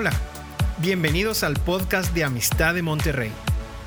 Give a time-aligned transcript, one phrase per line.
[0.00, 0.18] Hola,
[0.80, 3.30] bienvenidos al podcast de Amistad de Monterrey.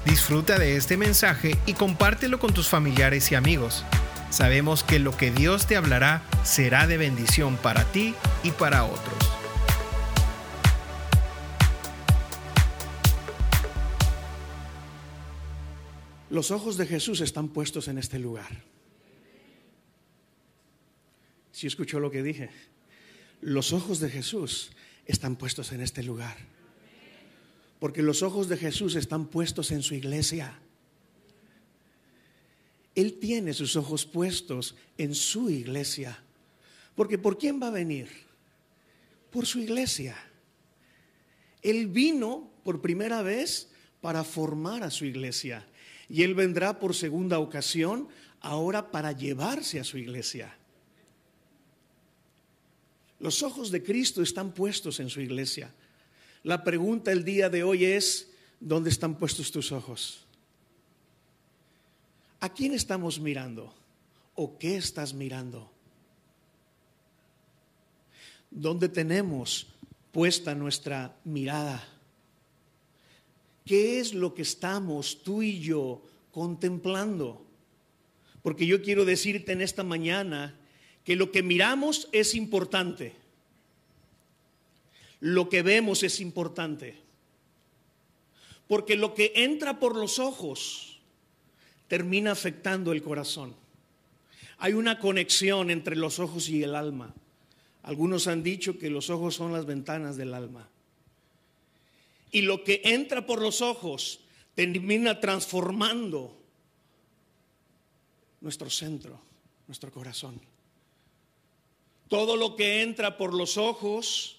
[0.06, 3.84] Disfruta de este mensaje y compártelo con tus familiares y amigos.
[4.30, 8.14] Sabemos que lo que Dios te hablará será de bendición para ti
[8.44, 9.18] y para otros.
[16.30, 18.64] Los ojos de Jesús están puestos en este lugar.
[21.52, 22.52] Si escuchó lo que dije,
[23.42, 24.70] los ojos de Jesús
[25.06, 26.38] están puestos en este lugar.
[27.80, 30.60] Porque los ojos de Jesús están puestos en su iglesia.
[32.96, 36.18] Él tiene sus ojos puestos en su iglesia.
[36.96, 38.10] Porque ¿por quién va a venir?
[39.32, 40.16] Por su iglesia.
[41.62, 43.70] Él vino por primera vez
[44.02, 45.66] para formar a su iglesia.
[46.10, 48.08] Y Él vendrá por segunda ocasión
[48.42, 50.56] ahora para llevarse a su iglesia.
[53.24, 55.74] Los ojos de Cristo están puestos en su iglesia.
[56.44, 60.26] La pregunta el día de hoy es, ¿dónde están puestos tus ojos?
[62.42, 63.74] ¿A quién estamos mirando?
[64.36, 65.72] ¿O qué estás mirando?
[68.52, 69.68] ¿Dónde tenemos
[70.12, 71.82] puesta nuestra mirada?
[73.66, 77.46] ¿Qué es lo que estamos tú y yo contemplando?
[78.42, 80.60] Porque yo quiero decirte en esta mañana
[81.04, 83.14] que lo que miramos es importante.
[85.20, 86.98] Lo que vemos es importante.
[88.68, 91.00] Porque lo que entra por los ojos
[91.88, 93.56] termina afectando el corazón.
[94.58, 97.14] Hay una conexión entre los ojos y el alma.
[97.84, 100.70] Algunos han dicho que los ojos son las ventanas del alma.
[102.32, 104.22] Y lo que entra por los ojos
[104.56, 106.36] termina transformando
[108.42, 109.20] nuestro centro,
[109.68, 110.53] nuestro corazón.
[112.14, 114.38] Todo lo que entra por los ojos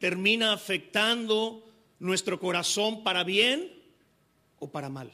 [0.00, 3.70] termina afectando nuestro corazón para bien
[4.58, 5.12] o para mal.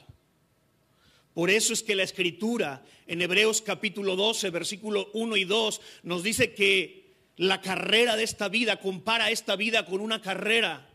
[1.33, 6.23] Por eso es que la escritura en Hebreos capítulo 12, versículo 1 y 2 nos
[6.23, 10.89] dice que la carrera de esta vida compara esta vida con una carrera.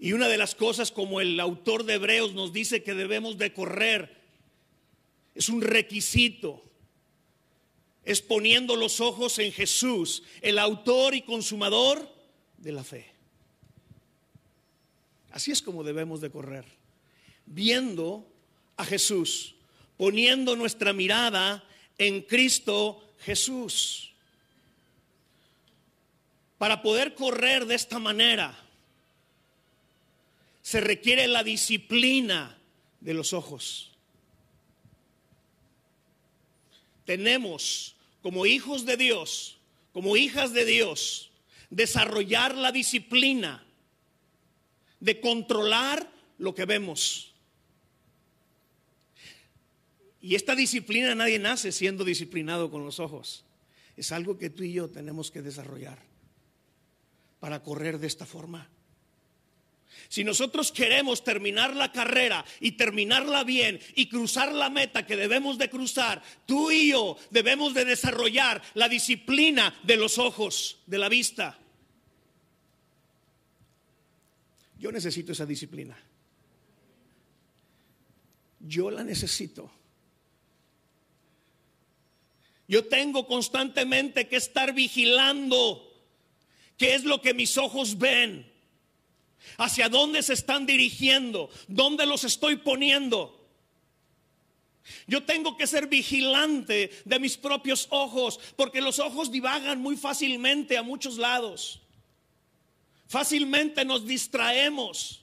[0.00, 3.52] Y una de las cosas como el autor de Hebreos nos dice que debemos de
[3.52, 4.16] correr
[5.36, 6.65] es un requisito
[8.06, 12.08] es poniendo los ojos en Jesús, el autor y consumador
[12.56, 13.10] de la fe.
[15.32, 16.64] Así es como debemos de correr,
[17.46, 18.26] viendo
[18.76, 19.56] a Jesús,
[19.98, 21.64] poniendo nuestra mirada
[21.98, 24.12] en Cristo Jesús.
[26.58, 28.56] Para poder correr de esta manera,
[30.62, 32.56] se requiere la disciplina
[33.00, 33.90] de los ojos.
[37.04, 37.95] Tenemos
[38.26, 39.56] como hijos de Dios,
[39.92, 41.30] como hijas de Dios,
[41.70, 43.64] desarrollar la disciplina
[44.98, 47.32] de controlar lo que vemos.
[50.20, 53.44] Y esta disciplina nadie nace siendo disciplinado con los ojos.
[53.96, 56.02] Es algo que tú y yo tenemos que desarrollar
[57.38, 58.68] para correr de esta forma.
[60.08, 65.58] Si nosotros queremos terminar la carrera y terminarla bien y cruzar la meta que debemos
[65.58, 71.08] de cruzar, tú y yo debemos de desarrollar la disciplina de los ojos, de la
[71.08, 71.58] vista.
[74.78, 75.96] Yo necesito esa disciplina.
[78.60, 79.70] Yo la necesito.
[82.68, 85.82] Yo tengo constantemente que estar vigilando
[86.76, 88.55] qué es lo que mis ojos ven
[89.58, 93.36] hacia dónde se están dirigiendo, dónde los estoy poniendo.
[95.06, 100.76] Yo tengo que ser vigilante de mis propios ojos, porque los ojos divagan muy fácilmente
[100.76, 101.80] a muchos lados.
[103.08, 105.22] Fácilmente nos distraemos.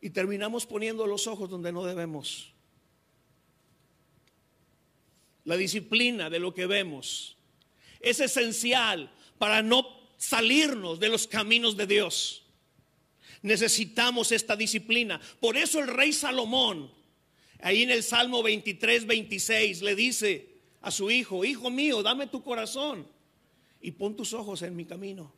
[0.00, 2.52] Y terminamos poniendo los ojos donde no debemos.
[5.44, 7.36] La disciplina de lo que vemos
[8.00, 9.86] es esencial para no
[10.16, 12.42] salirnos de los caminos de Dios.
[13.42, 15.20] Necesitamos esta disciplina.
[15.40, 16.90] Por eso el rey Salomón,
[17.60, 20.48] ahí en el Salmo 23, 26, le dice
[20.80, 23.06] a su hijo, hijo mío, dame tu corazón
[23.80, 25.32] y pon tus ojos en mi camino.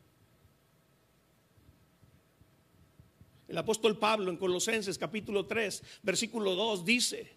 [3.49, 7.33] El apóstol Pablo en Colosenses capítulo 3, versículo 2 dice,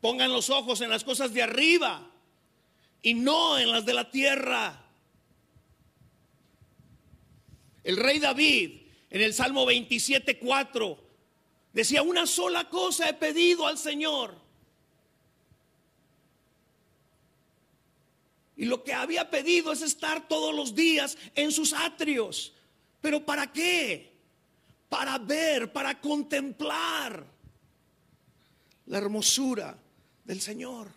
[0.00, 2.10] pongan los ojos en las cosas de arriba
[3.00, 4.81] y no en las de la tierra
[7.84, 10.98] el rey David en el Salmo 27, 4
[11.72, 14.34] decía, una sola cosa he pedido al Señor.
[18.56, 22.52] Y lo que había pedido es estar todos los días en sus atrios.
[23.00, 24.12] ¿Pero para qué?
[24.88, 27.26] Para ver, para contemplar
[28.86, 29.76] la hermosura
[30.24, 30.92] del Señor.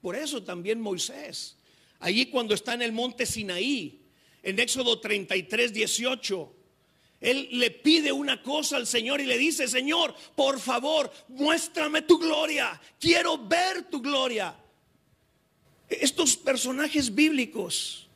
[0.00, 1.56] Por eso también Moisés,
[2.00, 4.00] allí cuando está en el monte Sinaí,
[4.42, 6.54] en Éxodo 33, 18,
[7.20, 12.18] él le pide una cosa al Señor y le dice, Señor, por favor, muéstrame tu
[12.18, 12.80] gloria.
[12.98, 14.56] Quiero ver tu gloria.
[15.88, 18.08] Estos personajes bíblicos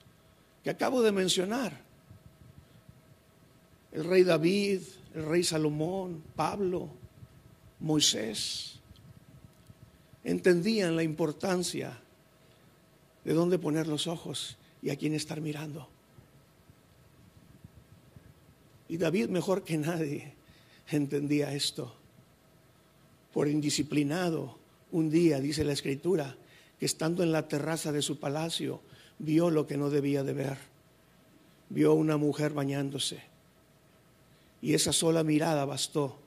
[0.62, 1.84] que acabo de mencionar,
[3.92, 4.80] el rey David,
[5.14, 6.88] el rey Salomón, Pablo,
[7.80, 8.80] Moisés,
[10.24, 12.00] entendían la importancia
[13.24, 15.88] de dónde poner los ojos y a quién estar mirando.
[18.88, 20.34] Y David mejor que nadie
[20.88, 21.94] entendía esto.
[23.32, 24.58] Por indisciplinado,
[24.92, 26.36] un día, dice la escritura,
[26.78, 28.80] que estando en la terraza de su palacio,
[29.18, 30.58] vio lo que no debía de ver.
[31.70, 33.22] Vio una mujer bañándose.
[34.60, 36.18] Y esa sola mirada bastó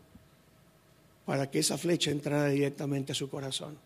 [1.25, 3.77] para que esa flecha entrara directamente a su corazón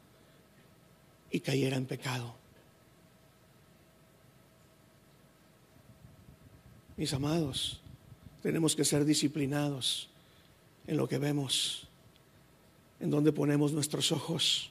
[1.29, 2.40] y cayera en pecado.
[7.01, 7.81] Mis amados,
[8.43, 10.07] tenemos que ser disciplinados
[10.85, 11.87] en lo que vemos,
[12.99, 14.69] en donde ponemos nuestros ojos.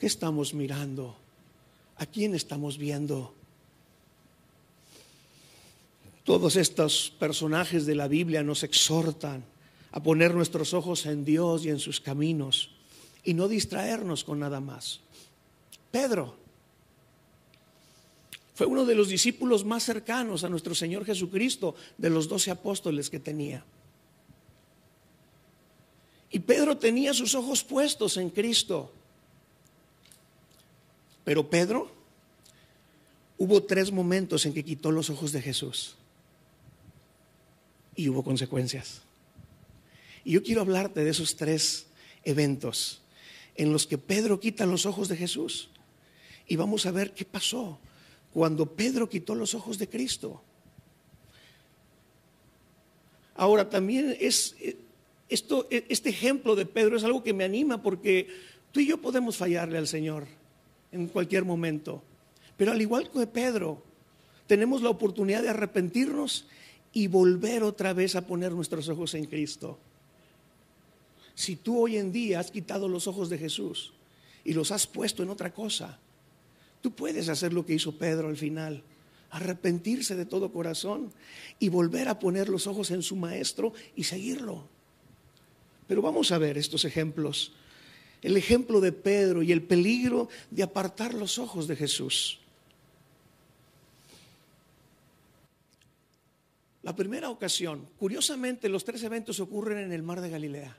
[0.00, 1.18] ¿Qué estamos mirando?
[1.98, 3.34] ¿A quién estamos viendo?
[6.24, 9.44] Todos estos personajes de la Biblia nos exhortan
[9.90, 12.70] a poner nuestros ojos en Dios y en sus caminos
[13.22, 15.00] y no distraernos con nada más.
[15.90, 16.41] Pedro
[18.54, 23.08] fue uno de los discípulos más cercanos a nuestro Señor Jesucristo, de los doce apóstoles
[23.08, 23.64] que tenía.
[26.30, 28.92] Y Pedro tenía sus ojos puestos en Cristo.
[31.24, 31.90] Pero Pedro
[33.38, 35.96] hubo tres momentos en que quitó los ojos de Jesús.
[37.94, 39.02] Y hubo consecuencias.
[40.24, 41.86] Y yo quiero hablarte de esos tres
[42.24, 43.02] eventos
[43.54, 45.70] en los que Pedro quita los ojos de Jesús.
[46.46, 47.78] Y vamos a ver qué pasó
[48.32, 50.42] cuando Pedro quitó los ojos de Cristo.
[53.34, 54.54] Ahora también es
[55.28, 58.28] esto, este ejemplo de Pedro es algo que me anima porque
[58.70, 60.26] tú y yo podemos fallarle al Señor
[60.92, 62.02] en cualquier momento.
[62.56, 63.82] Pero al igual que Pedro,
[64.46, 66.46] tenemos la oportunidad de arrepentirnos
[66.92, 69.78] y volver otra vez a poner nuestros ojos en Cristo.
[71.34, 73.94] Si tú hoy en día has quitado los ojos de Jesús
[74.44, 75.98] y los has puesto en otra cosa,
[76.82, 78.82] Tú puedes hacer lo que hizo Pedro al final,
[79.30, 81.12] arrepentirse de todo corazón
[81.58, 84.68] y volver a poner los ojos en su maestro y seguirlo.
[85.86, 87.52] Pero vamos a ver estos ejemplos.
[88.20, 92.40] El ejemplo de Pedro y el peligro de apartar los ojos de Jesús.
[96.82, 100.76] La primera ocasión, curiosamente los tres eventos ocurren en el mar de Galilea.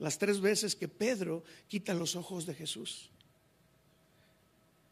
[0.00, 3.10] Las tres veces que Pedro quita los ojos de Jesús.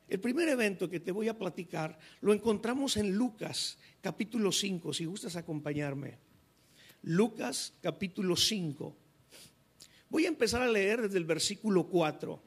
[0.08, 5.04] El primer evento que te voy a platicar lo encontramos en Lucas capítulo 5, si
[5.04, 6.16] gustas acompañarme.
[7.02, 8.96] Lucas capítulo 5.
[10.08, 12.42] Voy a empezar a leer desde el versículo 4.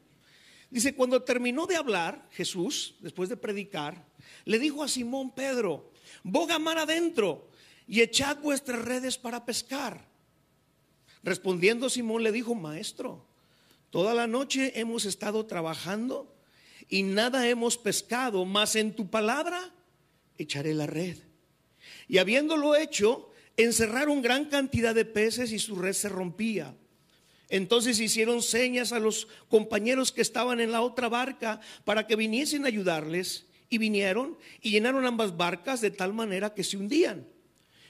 [0.72, 4.08] Dice, cuando terminó de hablar Jesús, después de predicar,
[4.46, 5.92] le dijo a Simón Pedro,
[6.24, 7.50] boga mar adentro
[7.86, 10.10] y echad vuestras redes para pescar.
[11.22, 13.24] Respondiendo Simón le dijo, maestro,
[13.92, 16.31] toda la noche hemos estado trabajando
[16.92, 19.74] y nada hemos pescado, mas en tu palabra
[20.38, 21.18] echaré la red.
[22.10, 26.76] Y habiéndolo hecho, encerraron gran cantidad de peces y su red se rompía.
[27.48, 32.66] Entonces hicieron señas a los compañeros que estaban en la otra barca para que viniesen
[32.66, 33.46] a ayudarles.
[33.70, 37.26] Y vinieron y llenaron ambas barcas de tal manera que se hundían.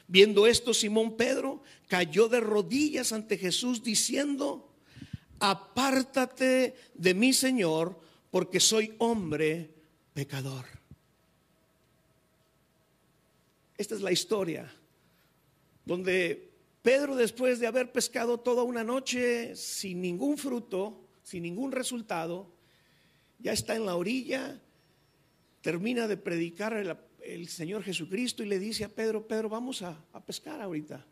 [0.08, 4.72] Viendo esto, Simón Pedro cayó de rodillas ante Jesús diciendo,
[5.40, 8.00] apártate de mí, Señor,
[8.32, 9.70] porque soy hombre
[10.14, 10.66] pecador.
[13.78, 14.72] Esta es la historia
[15.86, 22.52] donde Pedro, después de haber pescado toda una noche sin ningún fruto, sin ningún resultado,
[23.40, 24.62] ya está en la orilla,
[25.62, 30.24] termina de predicar el, Señor Jesucristo y le dice a Pedro, Pedro, vamos a, a
[30.24, 31.06] pescar ahorita.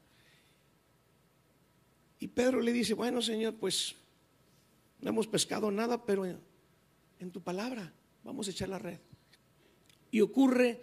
[2.20, 3.96] Y Pedro le dice, bueno Señor, pues
[5.02, 6.26] no hemos pescado nada, pero
[7.20, 9.00] en tu palabra, vamos a echar la red.
[10.12, 10.82] Y ocurre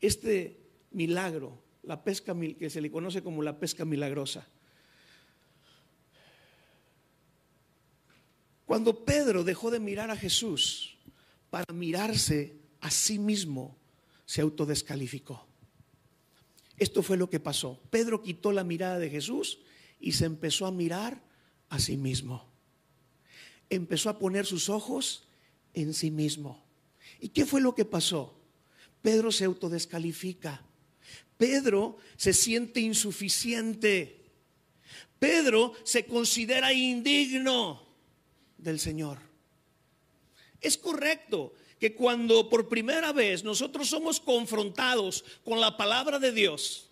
[0.00, 0.58] este
[0.90, 4.46] milagro, la pesca que se le conoce como la pesca milagrosa.
[8.64, 10.98] Cuando Pedro dejó de mirar a Jesús
[11.50, 13.76] para mirarse a sí mismo,
[14.24, 15.46] se autodescalificó.
[16.76, 17.80] Esto fue lo que pasó.
[17.90, 19.60] Pedro quitó la mirada de Jesús
[20.00, 21.22] y se empezó a mirar
[21.68, 22.44] a sí mismo.
[23.70, 25.25] Empezó a poner sus ojos
[25.76, 26.64] en sí mismo.
[27.20, 28.34] ¿Y qué fue lo que pasó?
[29.02, 30.64] Pedro se autodescalifica.
[31.36, 34.24] Pedro se siente insuficiente.
[35.20, 37.86] Pedro se considera indigno
[38.58, 39.18] del Señor.
[40.60, 46.90] Es correcto que cuando por primera vez nosotros somos confrontados con la palabra de Dios,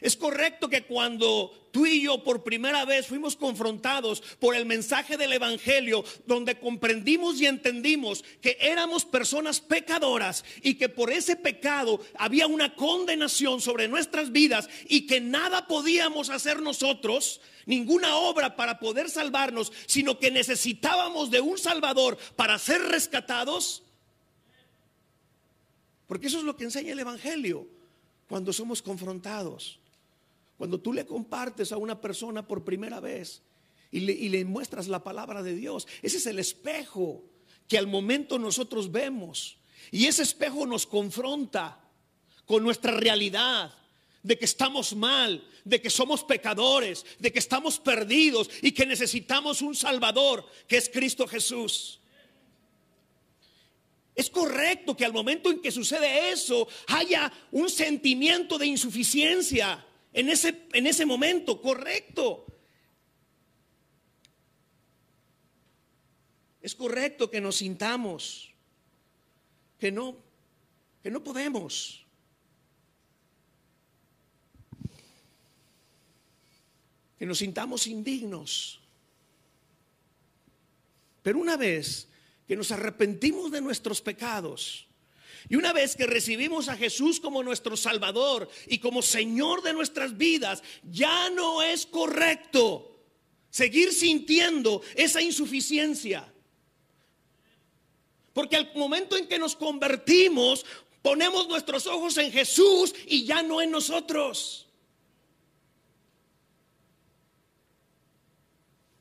[0.00, 5.16] es correcto que cuando tú y yo por primera vez fuimos confrontados por el mensaje
[5.16, 12.00] del Evangelio, donde comprendimos y entendimos que éramos personas pecadoras y que por ese pecado
[12.18, 18.78] había una condenación sobre nuestras vidas y que nada podíamos hacer nosotros, ninguna obra para
[18.78, 23.82] poder salvarnos, sino que necesitábamos de un Salvador para ser rescatados.
[26.06, 27.68] Porque eso es lo que enseña el Evangelio
[28.28, 29.77] cuando somos confrontados.
[30.58, 33.42] Cuando tú le compartes a una persona por primera vez
[33.92, 37.24] y le, muestras la palabra de Dios, ese es el espejo
[37.68, 39.58] que al momento nosotros vemos.
[39.92, 41.80] Y ese espejo nos confronta
[42.44, 43.72] con nuestra realidad
[44.24, 49.62] de que estamos mal, de que somos pecadores, de que estamos perdidos y que necesitamos
[49.62, 52.00] un Salvador, que es Cristo Jesús.
[54.16, 60.28] Es correcto que al momento en que sucede eso haya un sentimiento de insuficiencia, en
[60.28, 62.46] ese, en ese momento, correcto.
[66.60, 68.52] Es correcto que nos sintamos
[69.78, 70.16] que no,
[71.02, 72.04] que no podemos.
[77.18, 78.80] Que nos sintamos indignos.
[81.22, 82.08] Pero una vez
[82.46, 84.87] que nos arrepentimos de nuestros pecados,
[85.48, 90.16] y una vez que recibimos a Jesús como nuestro Salvador y como Señor de nuestras
[90.16, 92.98] vidas, ya no es correcto
[93.50, 96.32] seguir sintiendo esa insuficiencia.
[98.32, 100.64] Porque al momento en que nos convertimos,
[101.02, 104.67] ponemos nuestros ojos en Jesús y ya no en nosotros.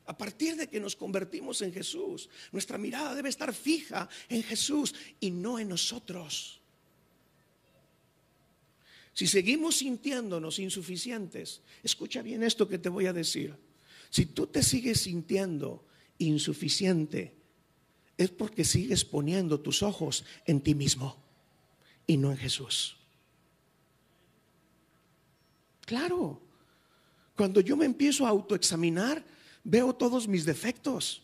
[0.08, 4.96] A partir de que nos convertimos en Jesús, nuestra mirada debe estar fija en Jesús
[5.20, 6.62] y no en nosotros.
[9.14, 13.56] Si seguimos sintiéndonos insuficientes, escucha bien esto que te voy a decir.
[14.10, 15.86] Si tú te sigues sintiendo
[16.20, 17.36] insuficiente,
[18.18, 21.18] es porque sigues poniendo tus ojos en ti mismo
[22.06, 22.96] y no en Jesús.
[25.86, 26.42] Claro,
[27.36, 29.24] cuando yo me empiezo a autoexaminar,
[29.68, 31.22] veo todos mis defectos.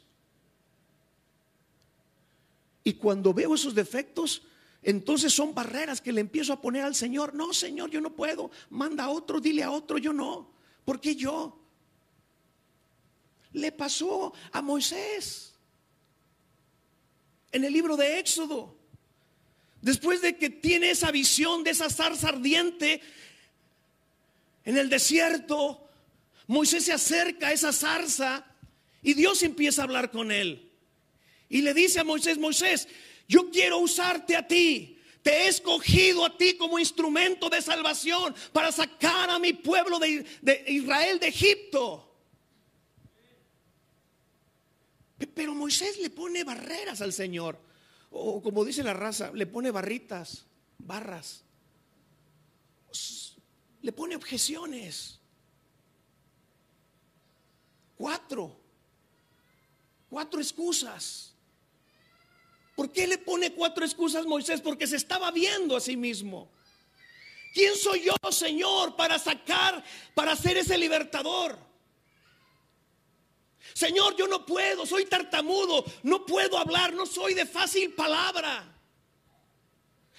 [2.83, 4.41] Y cuando veo esos defectos,
[4.81, 7.33] entonces son barreras que le empiezo a poner al Señor.
[7.33, 8.51] No, Señor, yo no puedo.
[8.69, 10.51] Manda a otro, dile a otro, yo no.
[10.83, 11.57] ¿Por qué yo?
[13.53, 15.53] Le pasó a Moisés
[17.53, 18.75] en el libro de Éxodo.
[19.81, 23.01] Después de que tiene esa visión de esa zarza ardiente
[24.65, 25.87] en el desierto,
[26.47, 28.45] Moisés se acerca a esa zarza
[29.01, 30.71] y Dios empieza a hablar con él.
[31.49, 32.87] Y le dice a Moisés, Moisés,
[33.27, 34.99] yo quiero usarte a ti.
[35.21, 40.25] Te he escogido a ti como instrumento de salvación para sacar a mi pueblo de,
[40.67, 42.09] Israel de Egipto.
[45.33, 47.57] Pero Moisés le pone barreras al Señor.
[48.09, 50.45] O como dice la raza, le pone barritas,
[50.77, 51.43] barras.
[53.81, 55.22] Le pone objeciones.
[58.03, 58.53] Cuatro.
[60.09, 61.33] Cuatro excusas.
[62.75, 64.59] ¿Por qué le pone cuatro excusas Moisés?
[64.59, 66.51] Porque se estaba viendo a sí mismo.
[67.53, 69.81] ¿Quién soy yo, Señor, para sacar,
[70.13, 71.57] para ser ese libertador?
[73.73, 78.69] Señor, yo no puedo, soy tartamudo, no puedo hablar, no soy de fácil palabra.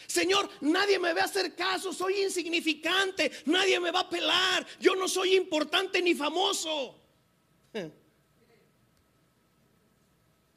[0.07, 4.97] Señor, nadie me va a hacer caso, soy insignificante, nadie me va a pelar, yo
[4.97, 7.04] no soy importante ni famoso.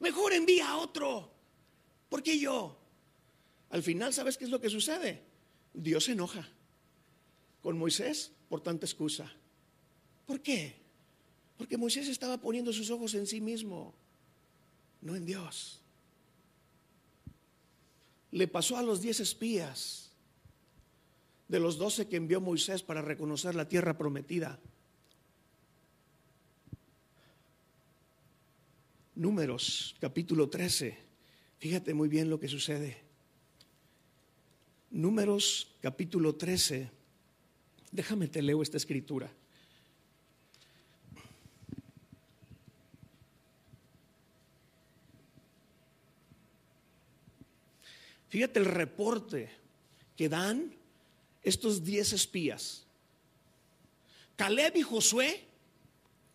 [0.00, 1.30] Mejor envía a otro.
[2.08, 2.78] ¿Por qué yo?
[3.70, 5.22] Al final, ¿sabes qué es lo que sucede?
[5.74, 6.48] Dios se enoja
[7.62, 9.30] con Moisés por tanta excusa.
[10.26, 10.76] ¿Por qué?
[11.56, 13.94] Porque Moisés estaba poniendo sus ojos en sí mismo,
[15.00, 15.80] no en Dios.
[18.30, 20.12] Le pasó a los diez espías
[21.48, 24.60] de los doce que envió Moisés para reconocer la tierra prometida.
[29.18, 30.96] Números, capítulo 13.
[31.58, 32.98] Fíjate muy bien lo que sucede.
[34.92, 36.88] Números, capítulo 13.
[37.90, 39.28] Déjame te leo esta escritura.
[48.28, 49.50] Fíjate el reporte
[50.16, 50.72] que dan
[51.42, 52.86] estos diez espías.
[54.36, 55.44] Caleb y Josué,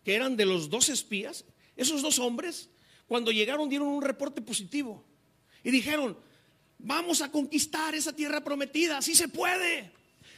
[0.04, 2.68] que eran de los dos espías, esos dos hombres,
[3.06, 5.04] cuando llegaron dieron un reporte positivo
[5.62, 6.16] y dijeron,
[6.78, 9.92] vamos a conquistar esa tierra prometida, así se puede.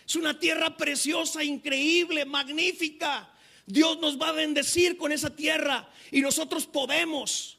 [0.07, 3.33] Es una tierra preciosa, increíble, magnífica.
[3.67, 7.59] Dios nos va a bendecir con esa tierra y nosotros podemos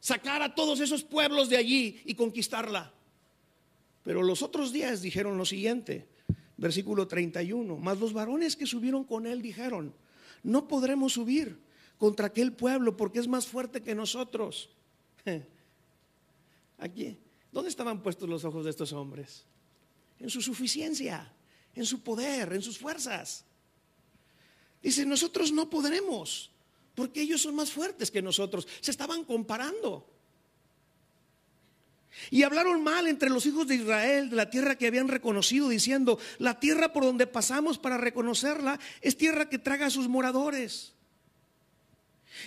[0.00, 2.92] sacar a todos esos pueblos de allí y conquistarla.
[4.02, 6.06] Pero los otros días dijeron lo siguiente,
[6.56, 9.94] versículo 31, más los varones que subieron con él dijeron,
[10.42, 11.58] no podremos subir
[11.98, 14.70] contra aquel pueblo porque es más fuerte que nosotros.
[16.78, 17.16] Aquí,
[17.52, 19.44] ¿dónde estaban puestos los ojos de estos hombres?
[20.18, 21.32] En su suficiencia,
[21.74, 23.44] en su poder, en sus fuerzas.
[24.82, 26.50] Dice, nosotros no podremos
[26.94, 28.66] porque ellos son más fuertes que nosotros.
[28.80, 30.08] Se estaban comparando.
[32.30, 36.18] Y hablaron mal entre los hijos de Israel de la tierra que habían reconocido, diciendo,
[36.38, 40.92] la tierra por donde pasamos para reconocerla es tierra que traga a sus moradores.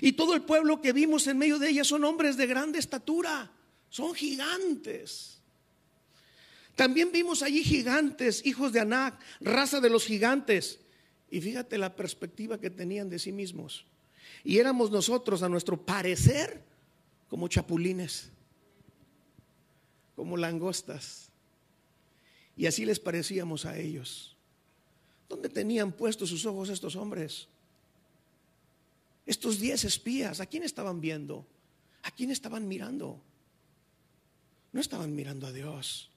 [0.02, 3.52] Y todo el pueblo que vimos en medio de ella son hombres de grande estatura,
[3.90, 5.42] son gigantes.
[6.76, 10.80] También vimos allí gigantes, hijos de Anac, raza de los gigantes.
[11.30, 13.86] Y fíjate la perspectiva que tenían de sí mismos.
[14.44, 16.64] Y éramos nosotros, a nuestro parecer,
[17.30, 18.32] como chapulines
[20.18, 21.30] como langostas.
[22.58, 24.36] Y así les parecíamos a ellos.
[25.30, 27.48] ¿Dónde tenían puestos sus ojos estos hombres?
[29.28, 31.46] Estos diez espías, ¿a quién estaban viendo?
[32.04, 33.22] ¿A quién estaban mirando?
[34.72, 36.10] No estaban mirando a Dios.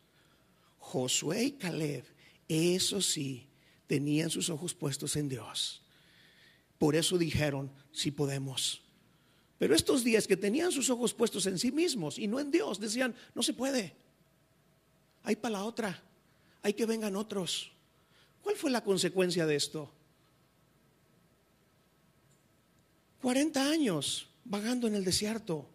[0.78, 2.04] Josué y Caleb,
[2.48, 3.48] eso sí,
[3.88, 5.82] tenían sus ojos puestos en Dios.
[6.78, 8.80] Por eso dijeron, si podemos.
[9.58, 12.78] Pero estos días que tenían sus ojos puestos en sí mismos y no en Dios,
[12.78, 13.96] decían, no se puede.
[15.24, 16.02] Hay para la otra.
[16.62, 17.72] Hay que vengan otros.
[18.40, 19.92] ¿Cuál fue la consecuencia de esto?
[23.20, 25.68] 40 años vagando en el desierto.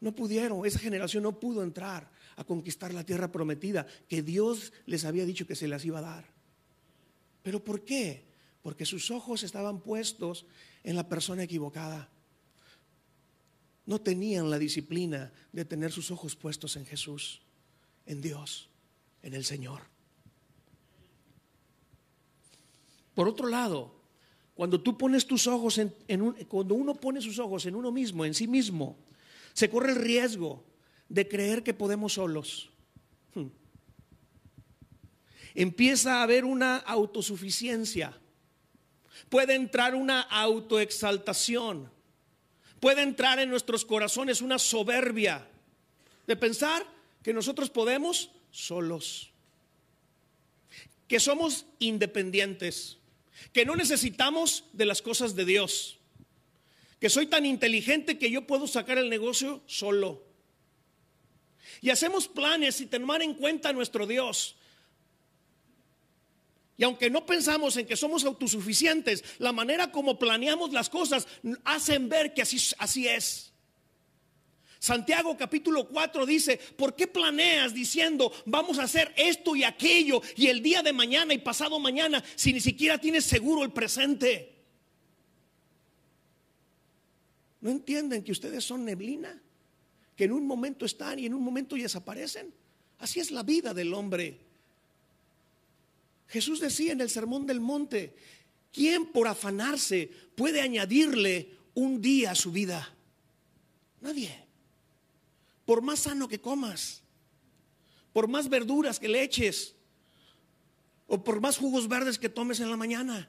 [0.00, 5.04] No pudieron, esa generación no pudo entrar a conquistar la tierra prometida que Dios les
[5.04, 6.24] había dicho que se las iba a dar.
[7.42, 8.24] ¿Pero por qué?
[8.62, 10.46] Porque sus ojos estaban puestos
[10.82, 12.08] en la persona equivocada.
[13.86, 17.42] No tenían la disciplina de tener sus ojos puestos en Jesús,
[18.06, 18.68] en Dios,
[19.22, 19.82] en el Señor.
[23.14, 24.01] Por otro lado,
[24.54, 28.24] cuando tú pones tus ojos en, un, cuando uno pone sus ojos en uno mismo,
[28.24, 28.96] en sí mismo,
[29.52, 30.64] se corre el riesgo
[31.08, 32.70] de creer que podemos solos.
[33.34, 33.48] Hmm.
[35.54, 38.18] Empieza a haber una autosuficiencia
[39.28, 41.90] puede entrar una autoexaltación,
[42.80, 45.48] puede entrar en nuestros corazones una soberbia
[46.26, 46.84] de pensar
[47.22, 49.30] que nosotros podemos solos,
[51.08, 52.98] que somos independientes,
[53.52, 55.98] que no necesitamos de las cosas de Dios,
[57.00, 60.24] que soy tan inteligente que yo puedo sacar el negocio solo.
[61.80, 64.56] Y hacemos planes y tomar en cuenta a nuestro Dios.
[66.76, 71.26] Y aunque no pensamos en que somos autosuficientes, la manera como planeamos las cosas
[71.64, 73.51] hacen ver que así, así es.
[74.82, 80.48] Santiago capítulo 4 dice, ¿por qué planeas diciendo vamos a hacer esto y aquello y
[80.48, 84.56] el día de mañana y pasado mañana si ni siquiera tienes seguro el presente?
[87.60, 89.40] ¿No entienden que ustedes son neblina?
[90.16, 92.52] Que en un momento están y en un momento desaparecen.
[92.98, 94.40] Así es la vida del hombre.
[96.26, 98.16] Jesús decía en el Sermón del Monte,
[98.72, 102.92] ¿quién por afanarse puede añadirle un día a su vida?
[104.00, 104.42] Nadie.
[105.64, 107.02] Por más sano que comas,
[108.12, 109.74] por más verduras que le eches,
[111.06, 113.28] o por más jugos verdes que tomes en la mañana.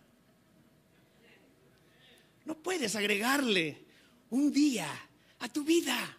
[2.46, 3.84] No puedes agregarle
[4.30, 4.88] un día
[5.40, 6.18] a tu vida.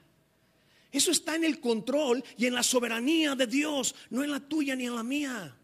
[0.93, 4.77] Eso está en el control y en la soberanía de Dios, no en la tuya
[4.77, 5.57] ni en la mía.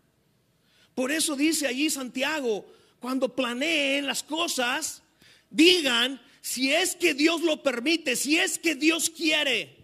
[0.95, 2.67] Por eso dice allí Santiago,
[2.99, 5.03] cuando planeen las cosas,
[5.49, 9.80] digan si es que Dios lo permite, si es que Dios quiere.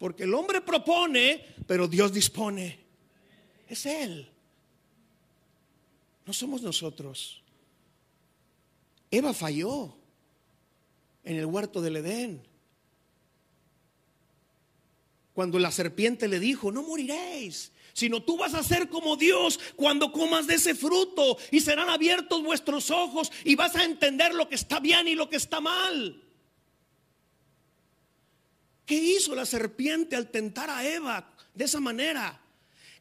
[0.00, 2.80] Porque el hombre propone, pero Dios dispone.
[3.68, 4.26] Es Él.
[6.24, 7.42] No somos nosotros.
[9.10, 9.94] Eva falló.
[11.22, 12.42] en el huerto del Edén.
[15.34, 20.12] Cuando la serpiente le dijo, no moriréis, sino tú vas a ser como Dios cuando
[20.12, 24.54] comas de ese fruto y serán abiertos vuestros ojos y vas a entender lo que
[24.54, 26.22] está bien y lo que está mal.
[28.90, 32.40] ¿Qué hizo la serpiente al tentar a Eva de esa manera?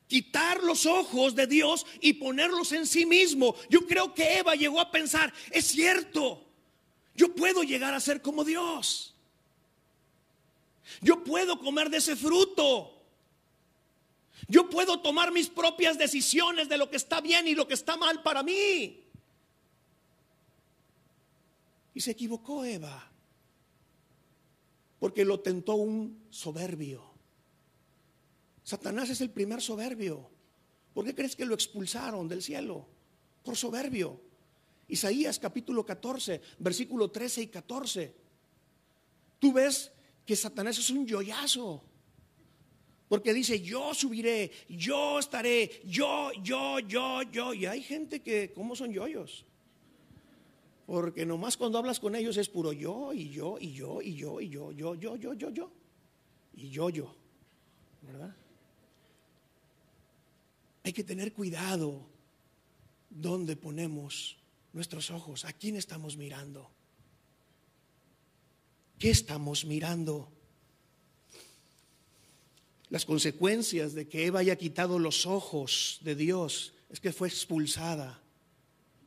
[0.08, 3.56] Quitar los ojos de Dios y ponerlos en sí mismo.
[3.72, 6.46] Yo creo que Eva llegó a pensar, es cierto,
[7.16, 9.16] yo puedo llegar a ser como Dios.
[11.02, 12.96] Yo puedo comer de ese fruto.
[14.48, 17.98] Yo puedo tomar mis propias decisiones de lo que está bien y lo que está
[17.98, 19.02] mal para mí.
[21.96, 23.10] Y se equivocó Eva,
[25.00, 27.04] porque lo tentó un soberbio.
[28.64, 30.30] Satanás es el primer soberbio.
[30.94, 32.88] ¿Por qué crees que lo expulsaron del cielo?
[33.44, 34.20] Por soberbio.
[34.90, 38.16] Isaías capítulo 14, versículo 13 y 14.
[39.40, 39.92] Tú ves
[40.26, 41.84] que Satanás es un yoyazo.
[43.08, 47.54] Porque dice, yo subiré, yo estaré, yo, yo, yo, yo.
[47.56, 49.46] Y hay gente que, ¿cómo son yoyos?
[50.90, 54.42] Porque nomás cuando hablas con ellos es puro yo, y yo, y yo, y yo,
[54.42, 55.72] y yo, yo, yo, yo, yo, yo.
[56.56, 57.16] Y yo, yo.
[58.02, 58.36] ¿Verdad?
[60.84, 62.02] Hay que tener cuidado
[63.08, 64.38] donde ponemos
[64.74, 66.72] nuestros ojos, a quién estamos mirando.
[68.98, 70.32] ¿Qué estamos mirando?
[72.90, 78.24] Las consecuencias de que Eva haya quitado los ojos de Dios es que fue expulsada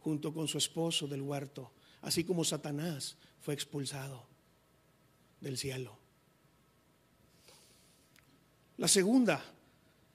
[0.03, 4.27] junto con su esposo del huerto, así como Satanás fue expulsado
[5.41, 5.99] del cielo.
[8.79, 9.45] La segunda,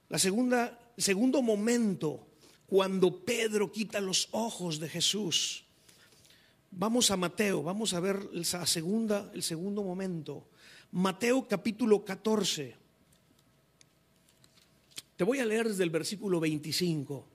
[0.08, 2.26] la segunda, el segundo momento
[2.66, 5.64] cuando Pedro quita los ojos de Jesús
[6.70, 10.48] Vamos a Mateo, vamos a ver la segunda, el segundo momento.
[10.92, 12.76] Mateo capítulo 14.
[15.16, 17.26] Te voy a leer desde el versículo 25.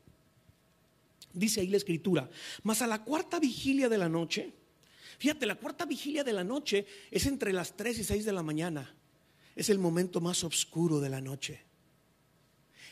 [1.34, 2.30] Dice ahí la escritura,
[2.62, 4.54] mas a la cuarta vigilia de la noche,
[5.18, 8.44] fíjate, la cuarta vigilia de la noche es entre las 3 y 6 de la
[8.44, 8.96] mañana.
[9.56, 11.62] Es el momento más oscuro de la noche.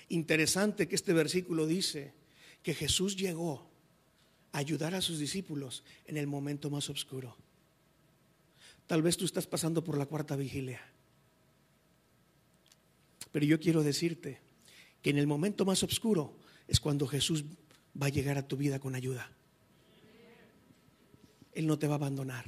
[0.09, 2.13] Interesante que este versículo dice
[2.63, 3.69] que Jesús llegó
[4.51, 7.37] ayudar a sus discípulos en el momento más oscuro.
[8.87, 10.81] Tal vez tú estás pasando por la cuarta vigilia.
[13.31, 14.39] Pero yo quiero decirte
[15.01, 16.35] que en el momento más oscuro
[16.67, 17.45] es cuando Jesús
[17.99, 19.31] va a llegar a tu vida con ayuda.
[21.53, 22.45] Él no te va a abandonar.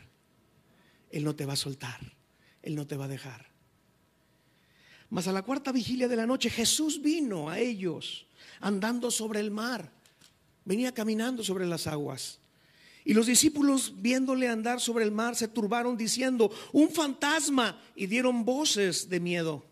[1.11, 1.99] Él no te va a soltar.
[2.61, 3.47] Él no te va a dejar.
[5.09, 8.25] Mas a la cuarta vigilia de la noche Jesús vino a ellos
[8.61, 9.91] andando sobre el mar
[10.65, 12.39] venía caminando sobre las aguas.
[13.05, 18.45] Y los discípulos, viéndole andar sobre el mar, se turbaron diciendo, un fantasma, y dieron
[18.45, 19.65] voces de miedo.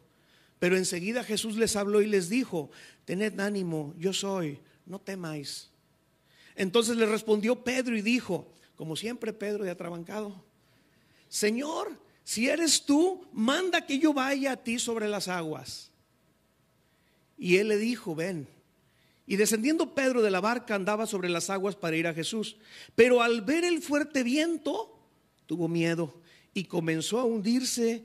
[0.59, 2.69] Pero enseguida Jesús les habló y les dijo,
[3.05, 4.59] tened ánimo, yo soy,
[4.91, 5.69] no temáis.
[6.53, 10.43] Entonces le respondió Pedro y dijo, como siempre Pedro de atrabancado,
[11.29, 15.91] Señor, si eres tú, manda que yo vaya a ti sobre las aguas.
[17.37, 18.47] Y él le dijo, ven.
[19.25, 22.57] Y descendiendo Pedro de la barca andaba sobre las aguas para ir a Jesús.
[22.93, 24.99] Pero al ver el fuerte viento,
[25.45, 26.21] tuvo miedo
[26.53, 28.03] y comenzó a hundirse.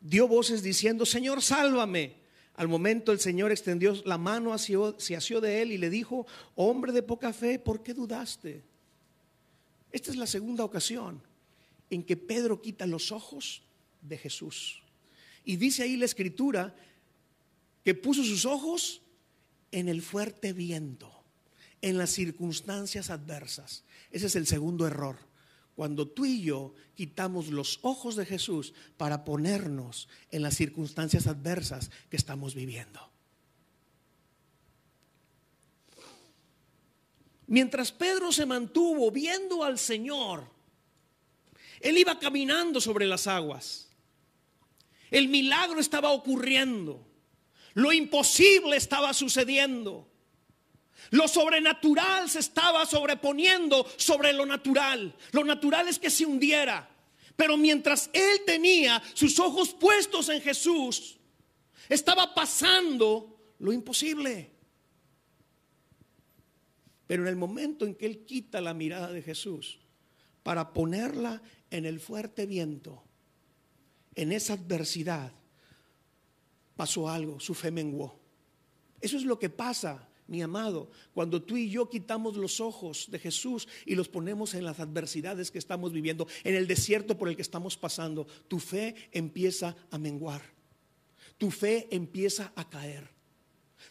[0.00, 2.25] Dio voces diciendo, Señor, sálvame.
[2.56, 6.26] Al momento el Señor extendió la mano, hacia, se asió de él y le dijo,
[6.54, 8.64] hombre de poca fe, ¿por qué dudaste?
[9.92, 11.22] Esta es la segunda ocasión
[11.90, 13.62] en que Pedro quita los ojos
[14.00, 14.82] de Jesús.
[15.44, 16.74] Y dice ahí la escritura
[17.84, 19.02] que puso sus ojos
[19.70, 21.12] en el fuerte viento,
[21.82, 23.84] en las circunstancias adversas.
[24.10, 25.18] Ese es el segundo error.
[25.76, 31.90] Cuando tú y yo quitamos los ojos de Jesús para ponernos en las circunstancias adversas
[32.08, 33.12] que estamos viviendo.
[37.46, 40.50] Mientras Pedro se mantuvo viendo al Señor,
[41.80, 43.90] él iba caminando sobre las aguas.
[45.10, 47.06] El milagro estaba ocurriendo.
[47.74, 50.10] Lo imposible estaba sucediendo.
[51.10, 55.14] Lo sobrenatural se estaba sobreponiendo sobre lo natural.
[55.32, 56.88] Lo natural es que se hundiera.
[57.36, 61.18] Pero mientras él tenía sus ojos puestos en Jesús,
[61.88, 64.50] estaba pasando lo imposible.
[67.06, 69.78] Pero en el momento en que él quita la mirada de Jesús
[70.42, 73.02] para ponerla en el fuerte viento,
[74.14, 75.32] en esa adversidad,
[76.74, 78.18] pasó algo, su fe menguó.
[79.00, 83.18] Eso es lo que pasa mi amado, cuando tú y yo quitamos los ojos de
[83.18, 87.36] Jesús y los ponemos en las adversidades que estamos viviendo, en el desierto por el
[87.36, 90.42] que estamos pasando, tu fe empieza a menguar,
[91.38, 93.08] tu fe empieza a caer,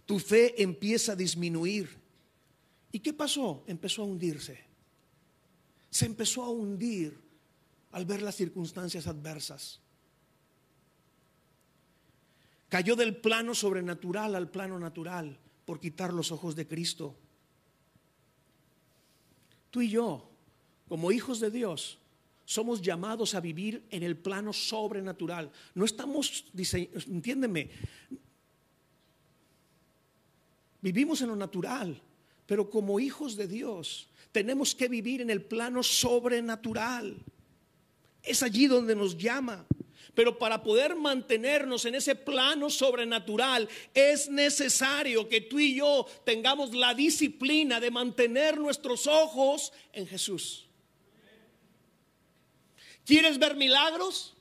[0.06, 1.90] tu fe empieza a disminuir.
[2.92, 3.64] ¿Y qué pasó?
[3.68, 4.60] Empezó a hundirse.
[5.90, 7.18] Se empezó a hundir
[7.92, 9.80] al ver las circunstancias adversas.
[12.68, 17.16] Cayó del plano sobrenatural al plano natural por quitar los ojos de Cristo.
[19.72, 20.30] Tú y yo,
[20.88, 21.98] como hijos de Dios,
[22.46, 25.52] somos llamados a vivir en el plano sobrenatural.
[25.74, 26.46] No estamos,
[27.08, 27.70] entiéndeme,
[30.82, 32.00] vivimos en lo natural,
[32.46, 37.18] pero como hijos de Dios tenemos que vivir en el plano sobrenatural.
[38.22, 39.66] Es allí donde nos llama.
[40.16, 46.74] Pero para poder mantenernos en ese plano sobrenatural es necesario que tú y yo tengamos
[46.74, 50.66] la disciplina de mantener nuestros ojos en Jesús.
[53.06, 54.36] ¿Quieres ver milagros?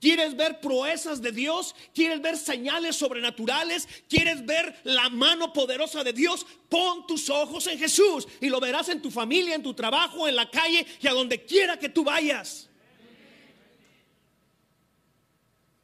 [0.00, 1.74] ¿Quieres ver proezas de Dios?
[1.94, 3.88] ¿Quieres ver señales sobrenaturales?
[4.08, 6.46] ¿Quieres ver la mano poderosa de Dios?
[6.68, 10.36] Pon tus ojos en Jesús y lo verás en tu familia, en tu trabajo, en
[10.36, 12.68] la calle y a donde quiera que tú vayas.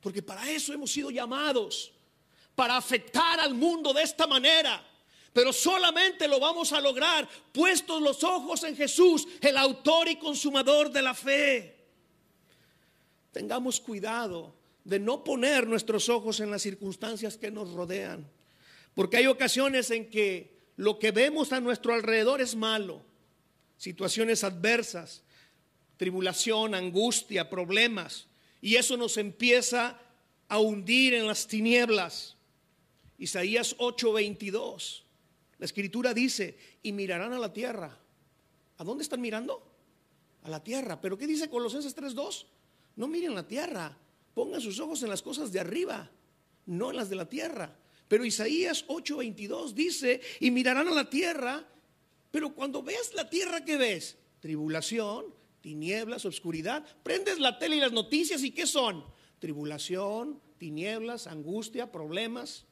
[0.02, 1.92] Porque para eso hemos sido llamados,
[2.56, 4.84] para afectar al mundo de esta manera.
[5.32, 10.90] Pero solamente lo vamos a lograr puestos los ojos en Jesús, el autor y consumador
[10.90, 11.76] de la fe.
[13.30, 18.28] Tengamos cuidado de no poner nuestros ojos en las circunstancias que nos rodean.
[18.94, 23.02] Porque hay ocasiones en que lo que vemos a nuestro alrededor es malo.
[23.78, 25.22] Situaciones adversas,
[25.96, 28.26] tribulación, angustia, problemas
[28.62, 30.00] y eso nos empieza
[30.48, 32.36] a hundir en las tinieblas.
[33.18, 35.02] Isaías 8:22.
[35.58, 37.98] La escritura dice, y mirarán a la tierra.
[38.78, 39.68] ¿A dónde están mirando?
[40.44, 41.00] A la tierra.
[41.00, 42.46] Pero ¿qué dice Colosenses 3:2?
[42.96, 43.98] No miren la tierra,
[44.32, 46.10] pongan sus ojos en las cosas de arriba,
[46.66, 47.76] no en las de la tierra.
[48.06, 51.66] Pero Isaías 8:22 dice, y mirarán a la tierra,
[52.30, 54.18] pero cuando veas la tierra, ¿qué ves?
[54.40, 56.84] Tribulación, tinieblas, oscuridad.
[57.02, 59.04] Prendes la tele y las noticias y ¿qué son?
[59.38, 62.66] Tribulación, tinieblas, angustia, problemas.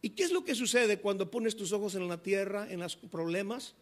[0.00, 2.96] ¿Y qué es lo que sucede cuando pones tus ojos en la tierra, en los
[2.96, 3.74] problemas?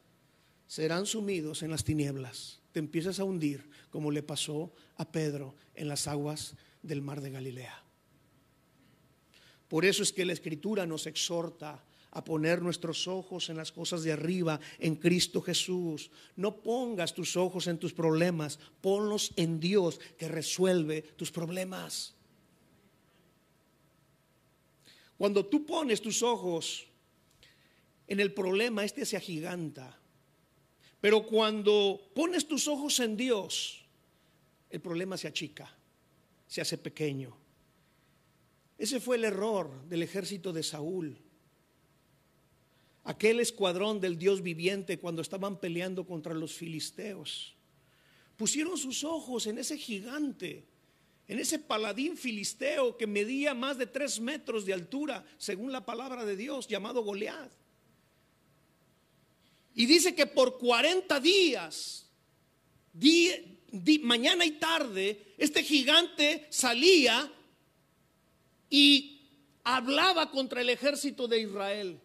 [0.67, 2.61] Serán sumidos en las tinieblas.
[2.73, 7.31] Te empiezas a hundir como le pasó a Pedro en las aguas del mar de
[7.31, 7.85] Galilea.
[9.69, 14.03] Por eso es que la escritura nos exhorta a poner nuestros ojos en las cosas
[14.03, 16.11] de arriba, en Cristo Jesús.
[16.37, 22.14] No pongas tus ojos en tus problemas, ponlos en Dios que resuelve tus problemas.
[25.16, 26.87] Cuando tú pones tus ojos
[28.09, 29.96] en el problema, este se agiganta.
[31.01, 33.85] Pero cuando pones tus ojos en Dios,
[34.68, 35.73] el problema se achica,
[36.46, 37.37] se hace pequeño.
[38.77, 41.18] Ese fue el error del ejército de Saúl
[43.05, 47.55] aquel escuadrón del Dios viviente cuando estaban peleando contra los filisteos.
[48.37, 50.65] Pusieron sus ojos en ese gigante,
[51.29, 56.25] en ese paladín filisteo que medía más de tres metros de altura, según la palabra
[56.25, 57.51] de Dios, llamado Goliat.
[59.75, 62.07] Y dice que por 40 días,
[64.03, 67.33] mañana y tarde, este gigante salía
[68.69, 69.21] y
[69.65, 72.01] hablaba contra el ejército de Israel.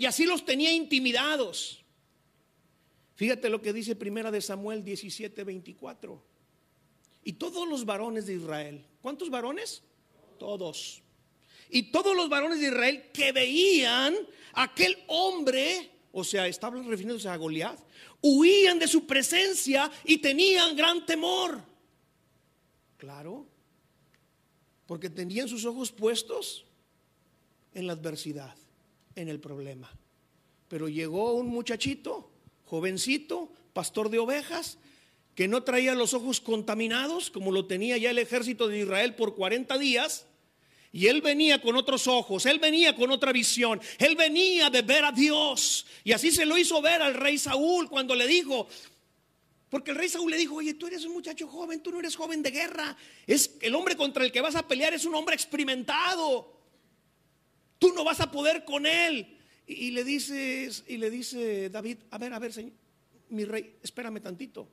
[0.00, 1.84] Y así los tenía intimidados.
[3.16, 6.24] Fíjate lo que dice Primera de Samuel 17, 24.
[7.22, 9.82] Y todos los varones de Israel, ¿cuántos varones?
[10.38, 11.02] Todos.
[11.68, 14.16] Y todos los varones de Israel que veían
[14.54, 17.78] aquel hombre, o sea, estaban refiriéndose a Goliat,
[18.22, 21.60] huían de su presencia y tenían gran temor.
[22.96, 23.46] Claro,
[24.86, 26.64] porque tenían sus ojos puestos
[27.74, 28.59] en la adversidad
[29.20, 29.90] en el problema.
[30.68, 32.30] Pero llegó un muchachito,
[32.64, 34.78] jovencito, pastor de ovejas,
[35.34, 39.34] que no traía los ojos contaminados, como lo tenía ya el ejército de Israel por
[39.34, 40.26] 40 días.
[40.92, 45.04] Y él venía con otros ojos, él venía con otra visión, él venía de ver
[45.04, 45.86] a Dios.
[46.02, 48.66] Y así se lo hizo ver al rey Saúl cuando le dijo,
[49.70, 52.16] porque el rey Saúl le dijo, oye, tú eres un muchacho joven, tú no eres
[52.16, 52.96] joven de guerra.
[53.24, 56.59] Es el hombre contra el que vas a pelear es un hombre experimentado.
[57.80, 59.38] Tú no vas a poder con él.
[59.66, 62.72] Y, le dices, y le dice David, a ver, a ver, señor,
[63.30, 64.68] mi rey, espérame tantito.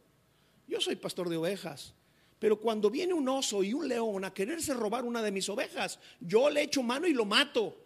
[0.67, 1.93] Yo soy pastor de ovejas.
[2.37, 5.99] Pero cuando viene un oso y un león a quererse robar una de mis ovejas,
[6.19, 7.77] yo le echo mano y lo mato.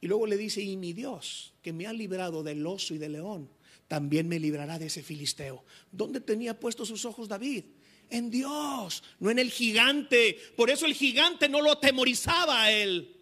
[0.00, 3.12] Y luego le dice, y mi Dios, que me ha librado del oso y del
[3.12, 3.50] león,
[3.88, 5.64] también me librará de ese filisteo.
[5.90, 7.64] ¿Dónde tenía puestos sus ojos David?
[8.12, 10.36] En Dios, no en el gigante.
[10.54, 13.16] Por eso el gigante no lo atemorizaba a él.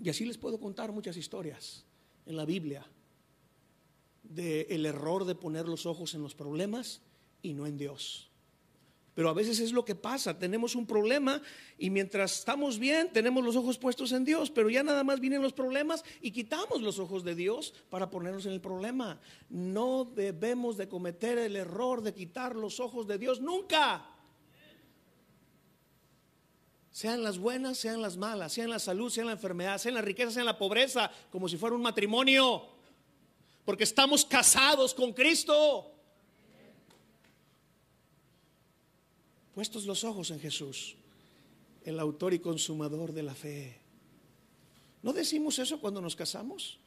[0.00, 1.84] Y así les puedo contar muchas historias
[2.24, 2.86] en la Biblia
[4.22, 7.02] del el error de poner los ojos en los problemas
[7.42, 8.29] y no en Dios.
[9.14, 11.42] Pero a veces es lo que pasa, tenemos un problema
[11.76, 15.42] y mientras estamos bien tenemos los ojos puestos en Dios, pero ya nada más vienen
[15.42, 19.20] los problemas y quitamos los ojos de Dios para ponernos en el problema.
[19.48, 24.06] No debemos de cometer el error de quitar los ojos de Dios nunca.
[26.92, 30.30] Sean las buenas, sean las malas, sean la salud, sean la enfermedad, sean la riqueza,
[30.32, 32.66] sean la pobreza, como si fuera un matrimonio.
[33.64, 35.99] Porque estamos casados con Cristo.
[39.54, 40.96] Puestos los ojos en Jesús,
[41.84, 43.80] el autor y consumador de la fe.
[45.02, 46.78] ¿No decimos eso cuando nos casamos?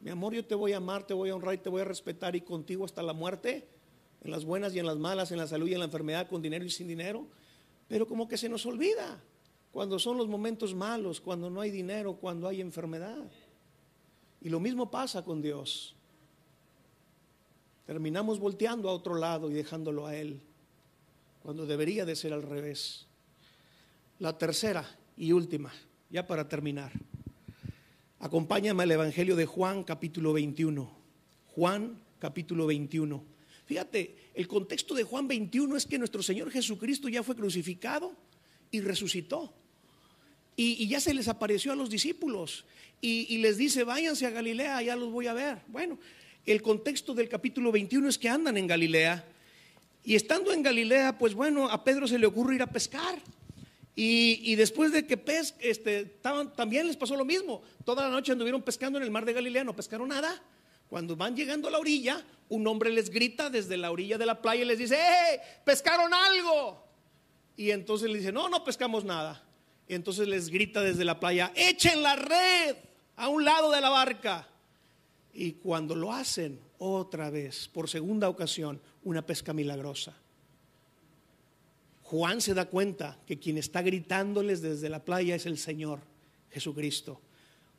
[0.00, 1.84] Mi amor, yo te voy a amar, te voy a honrar y te voy a
[1.84, 3.68] respetar y contigo hasta la muerte,
[4.22, 6.42] en las buenas y en las malas, en la salud y en la enfermedad, con
[6.42, 7.26] dinero y sin dinero.
[7.88, 9.22] Pero como que se nos olvida
[9.72, 13.30] cuando son los momentos malos, cuando no hay dinero, cuando hay enfermedad.
[14.40, 15.94] Y lo mismo pasa con Dios.
[17.84, 20.40] Terminamos volteando a otro lado y dejándolo a Él,
[21.46, 23.06] cuando debería de ser al revés.
[24.18, 24.84] La tercera
[25.16, 25.72] y última,
[26.10, 26.90] ya para terminar.
[28.18, 30.90] Acompáñame al Evangelio de Juan capítulo 21.
[31.54, 33.24] Juan capítulo 21.
[33.64, 38.12] Fíjate, el contexto de Juan 21 es que nuestro Señor Jesucristo ya fue crucificado
[38.72, 39.54] y resucitó.
[40.56, 42.64] Y, ya se les apareció a los discípulos
[43.00, 45.58] y, y les dice, váyanse a Galilea, ya los voy a ver.
[45.68, 45.96] Bueno,
[46.44, 49.35] el contexto del capítulo 21 es que andan en Galilea.
[50.06, 53.18] Y estando en Galilea, pues bueno, a Pedro se le ocurre ir a pescar.
[53.96, 56.04] Y, después de que pes, este,
[56.54, 57.62] también les pasó lo mismo.
[57.84, 60.40] Toda la noche anduvieron pescando en el mar de Galilea, no pescaron nada.
[60.88, 64.40] Cuando van llegando a la orilla, un hombre les grita desde la orilla de la
[64.40, 65.40] playa y les dice, ¡eh!
[65.64, 66.86] ¡Pescaron algo!
[67.56, 69.42] Y entonces le dice, no, no pescamos nada.
[69.88, 72.76] Y entonces les grita desde la playa, echen la red
[73.16, 74.46] a un lado de la barca.
[75.32, 80.14] Y cuando lo hacen otra vez, por segunda ocasión, una pesca milagrosa.
[82.02, 86.00] Juan se da cuenta que quien está gritándoles desde la playa es el Señor
[86.50, 87.20] Jesucristo.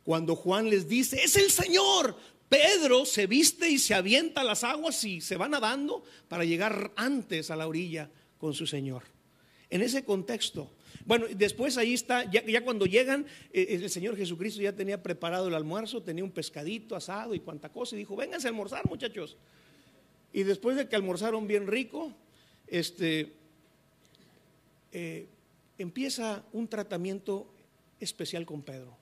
[0.05, 5.03] Cuando Juan les dice, es el Señor, Pedro se viste y se avienta las aguas
[5.03, 9.03] y se va nadando para llegar antes a la orilla con su Señor.
[9.69, 10.71] En ese contexto,
[11.05, 15.55] bueno, después ahí está, ya, cuando llegan, eh, el Señor Jesucristo ya tenía preparado el
[15.55, 19.35] almuerzo, tenía un pescadito asado y cuanta cosa, y dijo, vénganse a almorzar muchachos.
[20.37, 22.13] Y después de que almorzaron bien rico,
[22.67, 23.33] este,
[24.91, 25.25] eh,
[25.79, 27.51] empieza un tratamiento
[27.99, 28.95] especial con Pedro,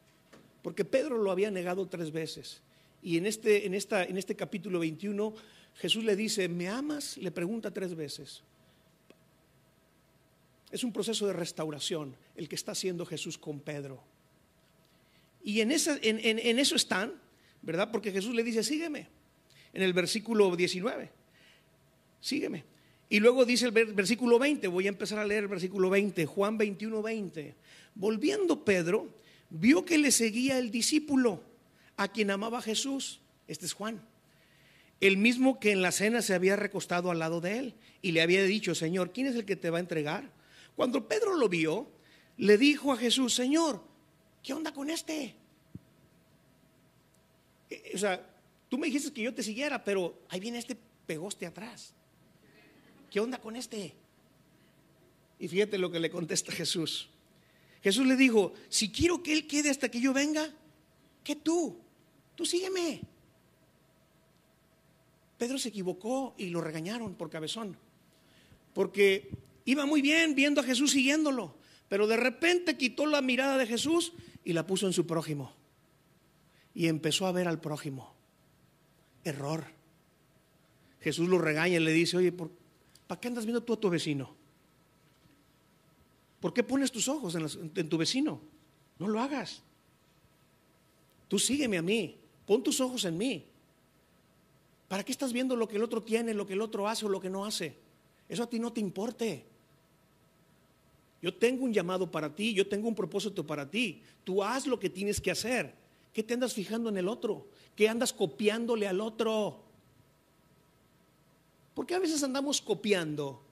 [0.62, 2.62] porque Pedro lo había negado tres veces.
[3.04, 5.34] Y en este, en esta, en este capítulo 21,
[5.74, 7.18] Jesús le dice, ¿me amas?
[7.18, 8.42] Le pregunta tres veces.
[10.72, 14.02] Es un proceso de restauración el que está haciendo Jesús con Pedro.
[15.44, 17.12] Y en, en, eso están,
[17.62, 17.92] ¿verdad?
[17.92, 19.10] Porque Jesús le dice, sígueme,
[19.74, 21.12] en el versículo 19,
[22.26, 22.64] sígueme.
[23.08, 26.58] Y luego dice el versículo 20, voy a empezar a leer el versículo 20, Juan
[26.58, 27.56] 21, 20.
[27.94, 29.08] Volviendo Pedro,
[29.52, 31.44] vio que le seguía el discípulo
[31.98, 33.22] a quien amaba Jesús.
[33.48, 34.02] Este es Juan.
[35.00, 38.22] El mismo que en la cena se había recostado al lado de él y le
[38.22, 40.32] había dicho, Señor, ¿quién es el que te va a entregar?
[40.76, 41.88] Cuando Pedro lo vio,
[42.38, 43.84] le dijo a Jesús, Señor,
[44.42, 45.36] ¿qué onda con este?
[47.70, 48.28] Eh, o sea,
[48.68, 51.94] tú me dijiste que yo te siguiera, pero ahí viene este pegoste atrás.
[53.16, 53.96] ¿Qué onda con este?
[55.40, 57.08] Y fíjate lo que le contesta Jesús.
[57.82, 60.54] Jesús le dijo, si quiero que él quede hasta que yo venga,
[61.24, 61.80] ¿qué tú?
[62.36, 63.00] Tú sígueme.
[65.38, 67.78] Pedro se equivocó y lo regañaron por cabezón.
[68.74, 69.30] Porque
[69.64, 71.56] Iba muy bien viendo a Jesús siguiéndolo,
[71.88, 74.12] pero de repente quitó la mirada de Jesús
[74.44, 75.54] y la puso en su prójimo.
[76.74, 78.14] Y empezó a ver al prójimo.
[79.24, 79.68] Error.
[81.00, 82.34] Jesús lo regaña y le dice, oye,
[83.08, 84.36] ¿para qué andas viendo tú a tu vecino?
[86.40, 88.40] ¿Por qué pones tus ojos en, tu vecino?
[89.00, 89.64] No lo hagas.
[91.28, 93.46] Tú sígueme a mí, pon tus ojos en mí.
[94.88, 97.10] ¿Para qué estás viendo lo que el otro tiene, lo que el otro hace o
[97.10, 97.76] lo que no hace?
[98.30, 99.44] Eso a ti no te importe.
[101.22, 104.04] Yo tengo un llamado para ti, yo tengo un propósito para ti.
[104.24, 105.74] Tú haz lo que tienes que hacer.
[106.14, 107.48] ¿Qué te andas fijando en el otro?
[107.76, 109.65] ¿Qué andas copiándole al otro?
[111.76, 113.46] ¿Por qué a veces andamos copiando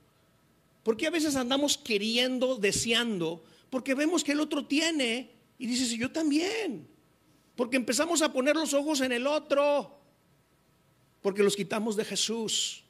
[0.84, 3.43] ¿Por qué a veces andamos queriendo, deseando?
[3.69, 6.88] Porque vemos que el otro tiene y dices, yo también.
[7.55, 9.97] Porque empezamos a poner los ojos en el otro.
[11.21, 12.84] Porque los quitamos de Jesús.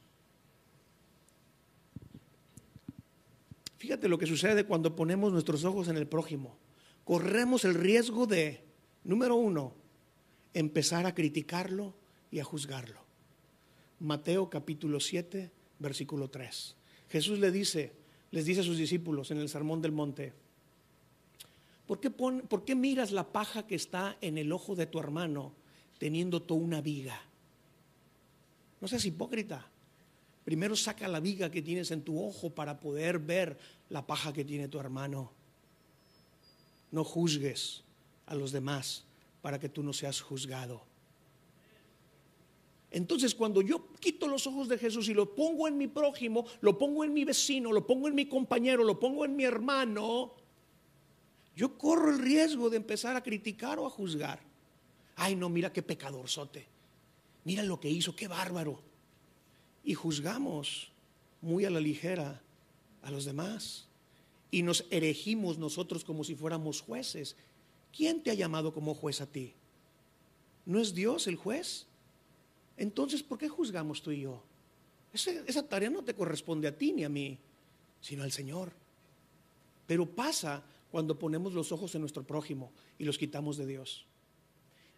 [3.78, 6.56] Fíjate lo que sucede cuando ponemos nuestros ojos en el prójimo.
[7.04, 8.64] Corremos el riesgo de,
[9.04, 9.74] número uno,
[10.52, 11.94] empezar a criticarlo
[12.30, 13.03] y a juzgarlo.
[14.04, 16.76] Mateo capítulo 7, versículo 3.
[17.08, 17.92] Jesús le dice,
[18.32, 20.34] les dice a sus discípulos en el Sermón del Monte,
[21.86, 25.54] ¿por qué, ¿por qué miras la paja que está en el ojo de tu hermano
[25.96, 27.18] teniendo tú una viga?
[28.82, 29.70] No seas hipócrita.
[30.44, 33.56] Primero saca la viga que tienes en tu ojo para poder ver
[33.88, 35.32] la paja que tiene tu hermano.
[36.90, 37.84] No juzgues
[38.26, 39.04] a los demás
[39.40, 40.93] para que tú no seas juzgado.
[42.94, 46.78] Entonces cuando yo quito los ojos de Jesús y lo pongo en mi prójimo, lo
[46.78, 50.32] pongo en mi vecino, lo pongo en mi compañero, lo pongo en mi hermano,
[51.56, 54.40] yo corro el riesgo de empezar a criticar o a juzgar.
[55.16, 56.66] Ay, no, mira qué pecadorzote.
[57.42, 58.80] Mira lo que hizo, qué bárbaro
[59.84, 60.92] y juzgamos
[61.42, 62.40] muy a la ligera
[63.02, 63.88] a los demás
[64.52, 67.34] y nos erigimos nosotros como si fuéramos jueces.
[67.92, 69.52] ¿Quién te ha llamado como juez a ti?
[70.64, 71.88] ¿No es Dios el juez?
[72.76, 74.42] Entonces, ¿por qué juzgamos tú y yo?
[75.12, 77.38] Esa, tarea no te corresponde a ti ni a mí,
[78.00, 78.72] sino al Señor.
[79.86, 84.06] Pero pasa cuando ponemos los ojos en nuestro prójimo y los quitamos de Dios.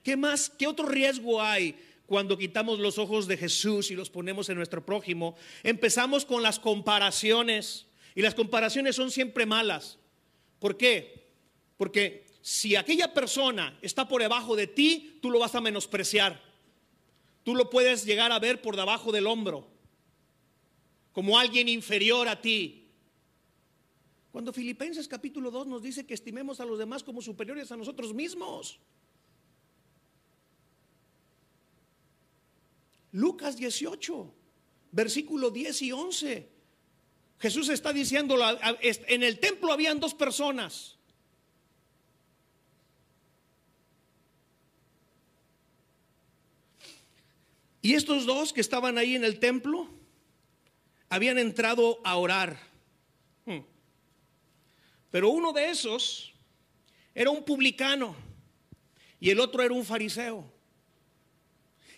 [0.02, 0.48] ¿Qué más?
[0.48, 4.86] ¿Qué otro riesgo hay cuando quitamos los ojos de Jesús y los ponemos en nuestro
[4.86, 7.86] prójimo, empezamos con las comparaciones.
[8.14, 9.98] Y las comparaciones son siempre malas.
[10.58, 11.26] ¿Por qué?
[11.76, 16.40] Porque si aquella persona está por debajo de ti, tú lo vas a menospreciar.
[17.46, 19.68] Tú lo puedes llegar a ver por debajo del hombro,
[21.12, 22.88] como alguien inferior a ti.
[24.32, 28.12] Cuando Filipenses capítulo 2 nos dice que estimemos a los demás como superiores a nosotros
[28.12, 28.80] mismos.
[33.12, 34.34] Lucas 18,
[34.90, 36.48] versículo 10 y 11.
[37.38, 38.38] Jesús está diciendo,
[38.82, 40.95] en el templo habían dos personas.
[47.86, 49.88] Y estos dos que estaban ahí en el templo
[51.08, 52.58] habían entrado a orar.
[53.44, 53.60] Hmm.
[55.12, 56.34] Pero uno de esos
[57.14, 58.16] era un publicano
[59.20, 60.52] y el otro era un fariseo.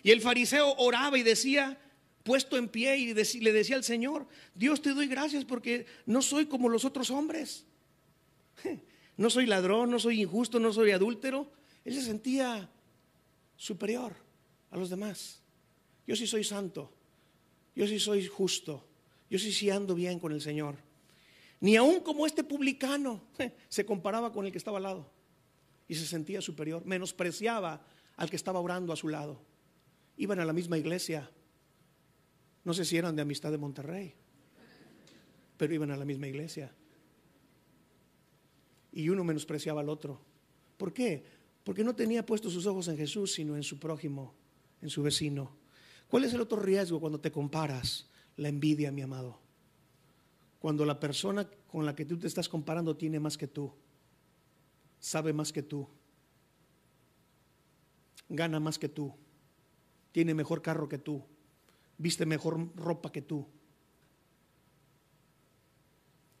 [0.03, 1.81] Y el fariseo oraba y decía,
[2.21, 6.45] puesto en pie, y le decía al Señor, Dios te doy gracias porque no soy
[6.45, 7.65] como los otros hombres.
[9.17, 11.51] No soy ladrón, no soy injusto, no soy adúltero.
[11.83, 12.69] Él se sentía
[13.57, 14.15] superior
[14.71, 15.41] a los demás.
[16.09, 16.91] Yo sí soy santo,
[17.75, 18.83] yo sí soy justo,
[19.29, 20.75] yo sí sí ando bien con el Señor.
[21.59, 23.21] Ni aún como este publicano
[23.69, 25.11] se comparaba con el que estaba al lado
[25.87, 27.85] y se sentía superior, menospreciaba
[28.17, 29.39] al que estaba orando a su lado
[30.17, 31.29] iban a la misma iglesia.
[32.63, 34.15] No sé si eran de amistad de Monterrey,
[35.57, 36.73] pero iban a la misma iglesia.
[38.93, 40.19] Y uno menospreciaba al otro.
[40.75, 41.23] ¿Por qué?
[41.63, 44.33] Porque no tenía puestos sus ojos en Jesús, sino en su prójimo,
[44.81, 45.58] en su vecino.
[46.09, 48.07] ¿Cuál es el otro riesgo cuando te comparas?
[48.35, 49.39] La envidia, mi amado.
[50.59, 53.71] Cuando la persona con la que tú te estás comparando tiene más que tú,
[54.99, 55.87] sabe más que tú,
[58.27, 59.13] gana más que tú
[60.11, 61.23] tiene mejor carro que tú,
[61.97, 63.47] viste mejor ropa que tú,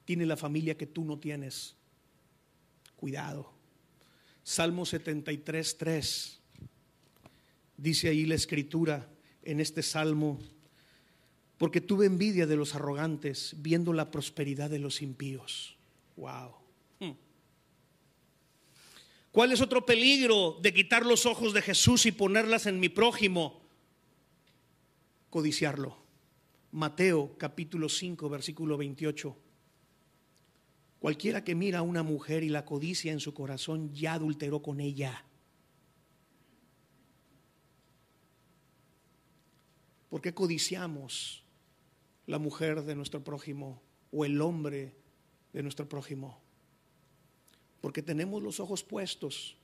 [0.05, 1.75] tiene la familia que tú no tienes.
[2.95, 3.53] Cuidado.
[4.43, 6.39] Salmo 73, 3.
[7.77, 9.07] Dice ahí la escritura
[9.43, 10.39] en este salmo,
[11.57, 15.77] porque tuve envidia de los arrogantes viendo la prosperidad de los impíos.
[16.15, 16.55] Wow.
[16.99, 17.11] Hmm.
[19.31, 23.61] ¿Cuál es otro peligro de quitar los ojos de Jesús y ponerlas en mi prójimo?
[25.29, 25.97] Codiciarlo.
[26.71, 29.35] Mateo capítulo 5, versículo 28.
[30.99, 34.81] Cualquiera que mira a una mujer y la codicia en su corazón ya adulteró con
[34.81, 35.25] ella.
[40.09, 41.43] ¿Por qué codiciamos
[42.25, 43.81] la mujer de nuestro prójimo
[44.11, 44.95] o el hombre
[45.53, 46.39] de nuestro prójimo?
[47.81, 49.55] Porque tenemos los ojos puestos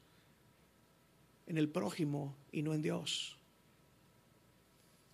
[1.47, 3.37] en el prójimo y no en Dios.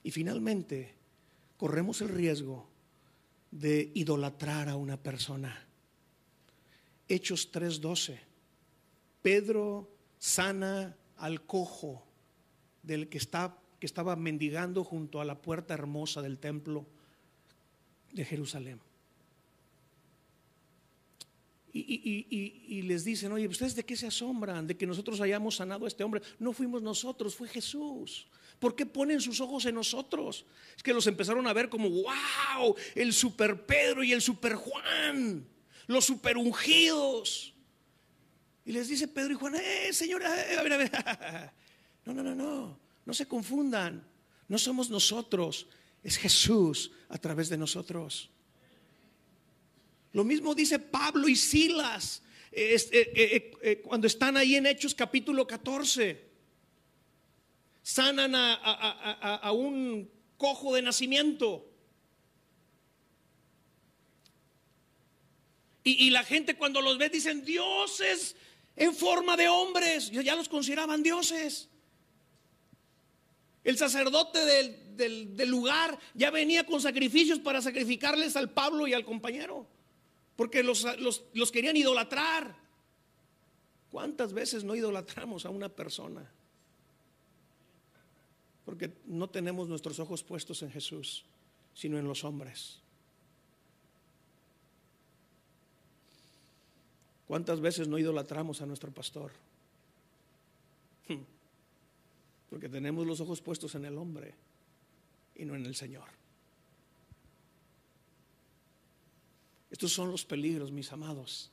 [0.04, 0.96] Y finalmente,
[1.58, 2.68] corremos el riesgo
[3.52, 5.68] de idolatrar a una persona.
[7.08, 8.20] Hechos 3:12.
[9.22, 12.04] Pedro sana al cojo
[12.82, 16.86] del que, está, que estaba mendigando junto a la puerta hermosa del templo
[18.14, 18.80] de Jerusalén.
[21.74, 24.68] Y, les dicen, oye, ¿ustedes de qué se asombran?
[24.68, 26.22] De que nosotros hayamos sanado a este hombre.
[26.38, 28.28] No fuimos nosotros, fue Jesús.
[28.60, 30.46] ¿Por qué ponen sus ojos en nosotros?
[30.78, 35.48] Es que los empezaron a ver como, wow, el super Pedro y el super Juan,
[35.88, 37.56] los super ungidos.
[38.64, 40.92] Y les dice Pedro y Juan, eh, señora, eh, a ver, a ver.
[42.04, 44.08] No, no, no, no, no se confundan.
[44.48, 45.68] No somos nosotros,
[46.04, 48.30] es Jesús a través de nosotros.
[50.14, 52.22] Lo mismo dice Pablo y Silas
[52.52, 56.30] eh, eh, eh, cuando están ahí en Hechos capítulo 14.
[57.82, 61.68] Sanan a, un cojo de nacimiento.
[65.84, 68.36] Y, y, la gente cuando los ve dicen dioses
[68.76, 70.12] en forma de hombres.
[70.12, 71.71] Ya los consideraban dioses.
[73.64, 74.40] El sacerdote
[74.96, 79.68] del, lugar ya venía con sacrificios para sacrificarles al Pablo y al compañero,
[80.36, 80.86] porque los,
[81.34, 82.56] los querían idolatrar.
[83.92, 86.32] ¿Cuántas veces no idolatramos a una persona?
[88.66, 91.26] Porque no tenemos nuestros ojos puestos en Jesús,
[91.74, 92.80] sino en los hombres.
[97.28, 99.32] ¿Cuántas veces no idolatramos a nuestro pastor?
[102.52, 104.36] Porque tenemos los ojos puestos en el hombre
[105.36, 106.10] y no en el Señor.
[109.70, 111.50] Estos son los peligros, mis amados,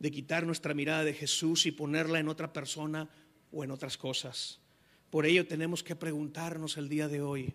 [0.00, 3.08] de quitar nuestra mirada de Jesús y ponerla en otra persona
[3.52, 4.58] o en otras cosas.
[5.08, 7.54] Por ello tenemos que preguntarnos el día de hoy,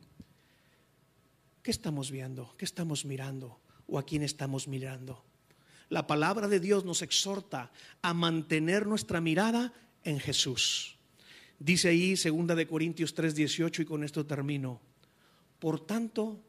[1.62, 2.56] ¿qué estamos viendo?
[2.58, 3.60] ¿Qué estamos mirando?
[3.88, 5.22] ¿O a quién estamos mirando?
[5.90, 9.74] La palabra de Dios nos exhorta a mantener nuestra mirada
[10.06, 10.97] en Jesús.
[11.60, 14.80] Dice ahí, segunda de Corintios 3:18 y con esto termino.
[15.60, 16.40] Por tanto,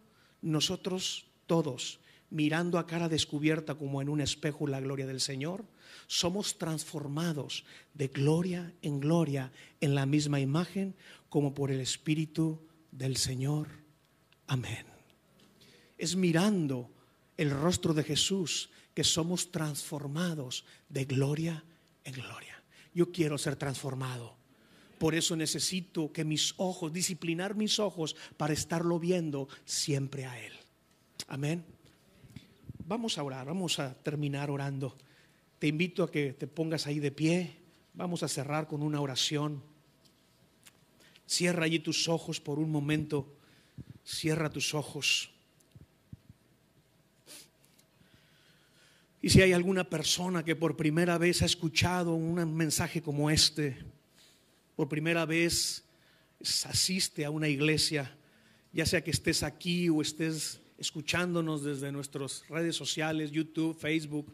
[0.42, 2.00] nosotros todos,
[2.30, 5.64] mirando a cara descubierta como en un espejo la gloria del Señor,
[6.06, 9.50] somos transformados de gloria en gloria
[9.80, 10.94] en la misma imagen
[11.28, 12.60] como por el Espíritu
[12.92, 13.68] del Señor.
[14.46, 14.86] Amén.
[15.96, 16.90] Es mirando
[17.36, 21.64] el rostro de Jesús que somos transformados de gloria
[22.04, 22.62] en gloria.
[22.92, 24.37] Yo quiero ser transformado.
[24.98, 30.52] Por eso necesito que mis ojos, disciplinar mis ojos para estarlo viendo siempre a Él.
[31.28, 31.64] Amén.
[32.86, 34.96] Vamos a orar, vamos a terminar orando.
[35.58, 37.56] Te invito a que te pongas ahí de pie.
[37.94, 39.62] Vamos a cerrar con una oración.
[41.26, 43.34] Cierra allí tus ojos por un momento.
[44.04, 45.30] Cierra tus ojos.
[49.20, 53.76] Y si hay alguna persona que por primera vez ha escuchado un mensaje como este,
[54.78, 55.82] por primera vez
[56.40, 58.16] asiste a una iglesia,
[58.72, 64.32] ya sea que estés aquí o estés escuchándonos desde nuestras redes sociales, YouTube, Facebook,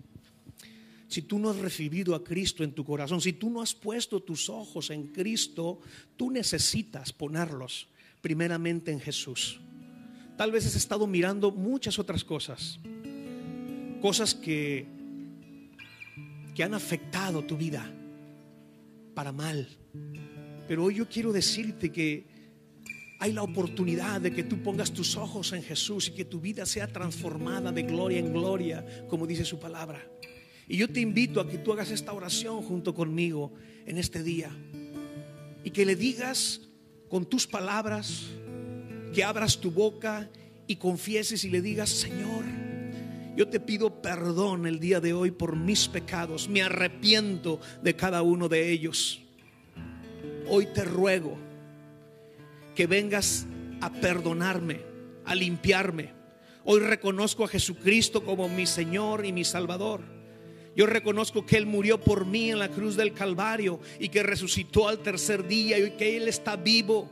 [1.08, 4.20] si tú no has recibido a Cristo en tu corazón, si tú no has puesto
[4.20, 5.80] tus ojos en Cristo,
[6.14, 7.88] tú necesitas ponerlos
[8.20, 9.58] primeramente en Jesús.
[10.36, 12.78] Tal vez has estado mirando muchas otras cosas,
[14.02, 14.86] cosas que,
[16.54, 17.90] que han afectado tu vida
[19.14, 19.66] para mal.
[20.66, 22.24] Pero hoy yo quiero decirte que
[23.18, 26.66] hay la oportunidad de que tú pongas tus ojos en Jesús y que tu vida
[26.66, 30.06] sea transformada de gloria en gloria, como dice su palabra.
[30.68, 33.52] Y yo te invito a que tú hagas esta oración junto conmigo
[33.86, 34.50] en este día.
[35.62, 36.60] Y que le digas
[37.08, 38.24] con tus palabras,
[39.14, 40.28] que abras tu boca
[40.66, 42.44] y confieses y le digas, Señor,
[43.36, 48.22] yo te pido perdón el día de hoy por mis pecados, me arrepiento de cada
[48.22, 49.23] uno de ellos
[50.48, 51.36] hoy te ruego
[52.74, 53.46] que vengas
[53.80, 54.80] a perdonarme,
[55.24, 56.12] a limpiarme.
[56.64, 60.02] Hoy reconozco a Jesucristo como mi Señor y mi Salvador.
[60.74, 64.88] Yo reconozco que Él murió por mí en la cruz del Calvario y que resucitó
[64.88, 67.08] al tercer día y que Él está vivo.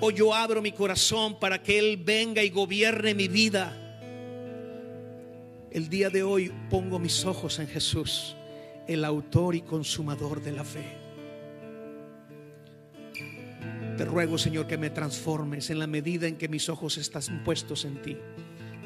[0.00, 3.78] Hoy yo abro mi corazón para que Él venga y gobierne mi vida.
[5.70, 8.36] El día de hoy pongo mis ojos en Jesús
[8.86, 10.98] el autor y consumador de la fe.
[13.96, 17.84] Te ruego, Señor, que me transformes en la medida en que mis ojos están puestos
[17.84, 18.16] en ti.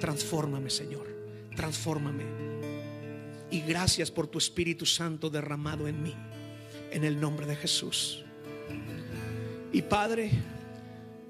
[0.00, 1.06] Transfórmame, Señor.
[1.54, 2.24] Transfórmame.
[3.50, 6.14] Y gracias por tu Espíritu Santo derramado en mí.
[6.90, 8.24] En el nombre de Jesús.
[9.72, 10.30] Y Padre,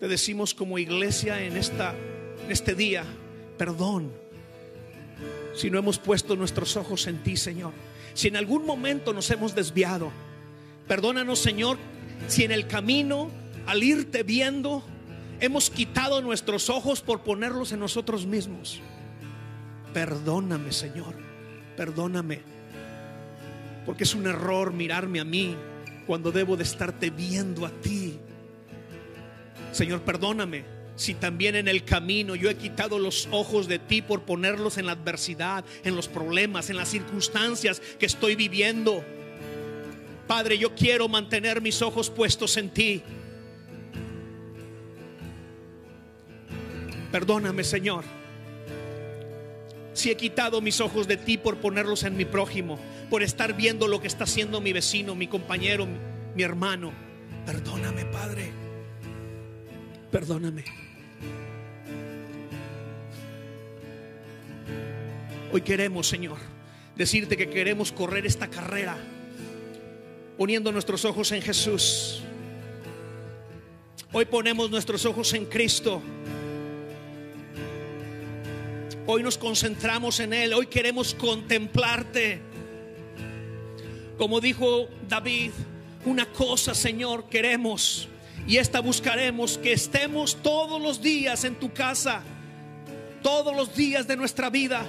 [0.00, 1.94] te decimos como iglesia en, esta,
[2.44, 3.04] en este día,
[3.58, 4.25] perdón
[5.56, 7.72] si no hemos puesto nuestros ojos en ti, Señor.
[8.14, 10.12] Si en algún momento nos hemos desviado,
[10.86, 11.78] perdónanos, Señor,
[12.28, 13.30] si en el camino,
[13.66, 14.84] al irte viendo,
[15.40, 18.80] hemos quitado nuestros ojos por ponerlos en nosotros mismos.
[19.92, 21.14] Perdóname, Señor.
[21.76, 22.40] Perdóname.
[23.86, 25.56] Porque es un error mirarme a mí
[26.06, 28.18] cuando debo de estarte viendo a ti.
[29.72, 34.22] Señor, perdóname si también en el camino yo he quitado los ojos de ti por
[34.22, 39.04] ponerlos en la adversidad, en los problemas, en las circunstancias que estoy viviendo.
[40.26, 43.02] Padre, yo quiero mantener mis ojos puestos en ti.
[47.12, 48.04] Perdóname, Señor,
[49.92, 52.78] si he quitado mis ojos de ti por ponerlos en mi prójimo,
[53.08, 55.86] por estar viendo lo que está haciendo mi vecino, mi compañero,
[56.34, 56.92] mi, hermano.
[57.46, 58.50] Perdóname, Padre.
[60.10, 60.85] Perdóname.
[65.52, 66.38] Hoy queremos, Señor,
[66.96, 68.96] decirte que queremos correr esta carrera
[70.36, 72.20] poniendo nuestros ojos en Jesús.
[74.12, 76.02] Hoy ponemos nuestros ojos en Cristo.
[79.06, 80.52] Hoy nos concentramos en Él.
[80.52, 82.40] Hoy queremos contemplarte.
[84.18, 85.52] Como dijo David,
[86.04, 88.08] una cosa, Señor, queremos.
[88.48, 92.22] Y esta buscaremos, que estemos todos los días en tu casa,
[93.22, 94.86] todos los días de nuestra vida,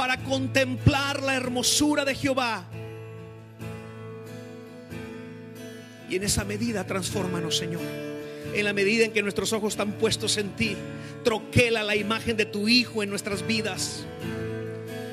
[0.00, 2.64] para contemplar la hermosura de Jehová.
[6.08, 7.82] Y en esa medida transfórmanos, Señor.
[8.54, 10.74] En la medida en que nuestros ojos están puestos en ti,
[11.22, 14.06] troquela la imagen de tu Hijo en nuestras vidas.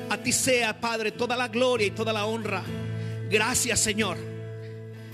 [0.08, 2.62] A ti sea, Padre, toda la gloria y toda la honra.
[3.30, 4.16] Gracias, Señor.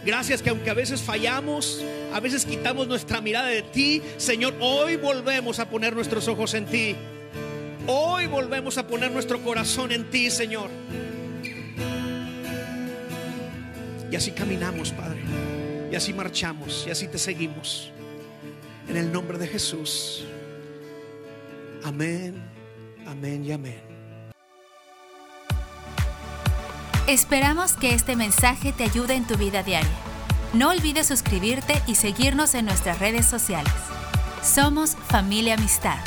[0.06, 4.94] Gracias que aunque a veces fallamos, a veces quitamos nuestra mirada de ti, Señor, hoy
[4.94, 6.94] volvemos a poner nuestros ojos en ti.
[7.86, 10.70] Hoy volvemos a poner nuestro corazón en ti, Señor.
[14.10, 15.20] Y así caminamos, Padre.
[15.92, 17.90] Y así marchamos y así te seguimos.
[18.88, 20.24] En el nombre de Jesús.
[21.84, 22.42] Amén,
[23.06, 23.82] amén y amén.
[27.06, 29.90] Esperamos que este mensaje te ayude en tu vida diaria.
[30.54, 33.72] No olvides suscribirte y seguirnos en nuestras redes sociales.
[34.42, 35.98] Somos familia amistad.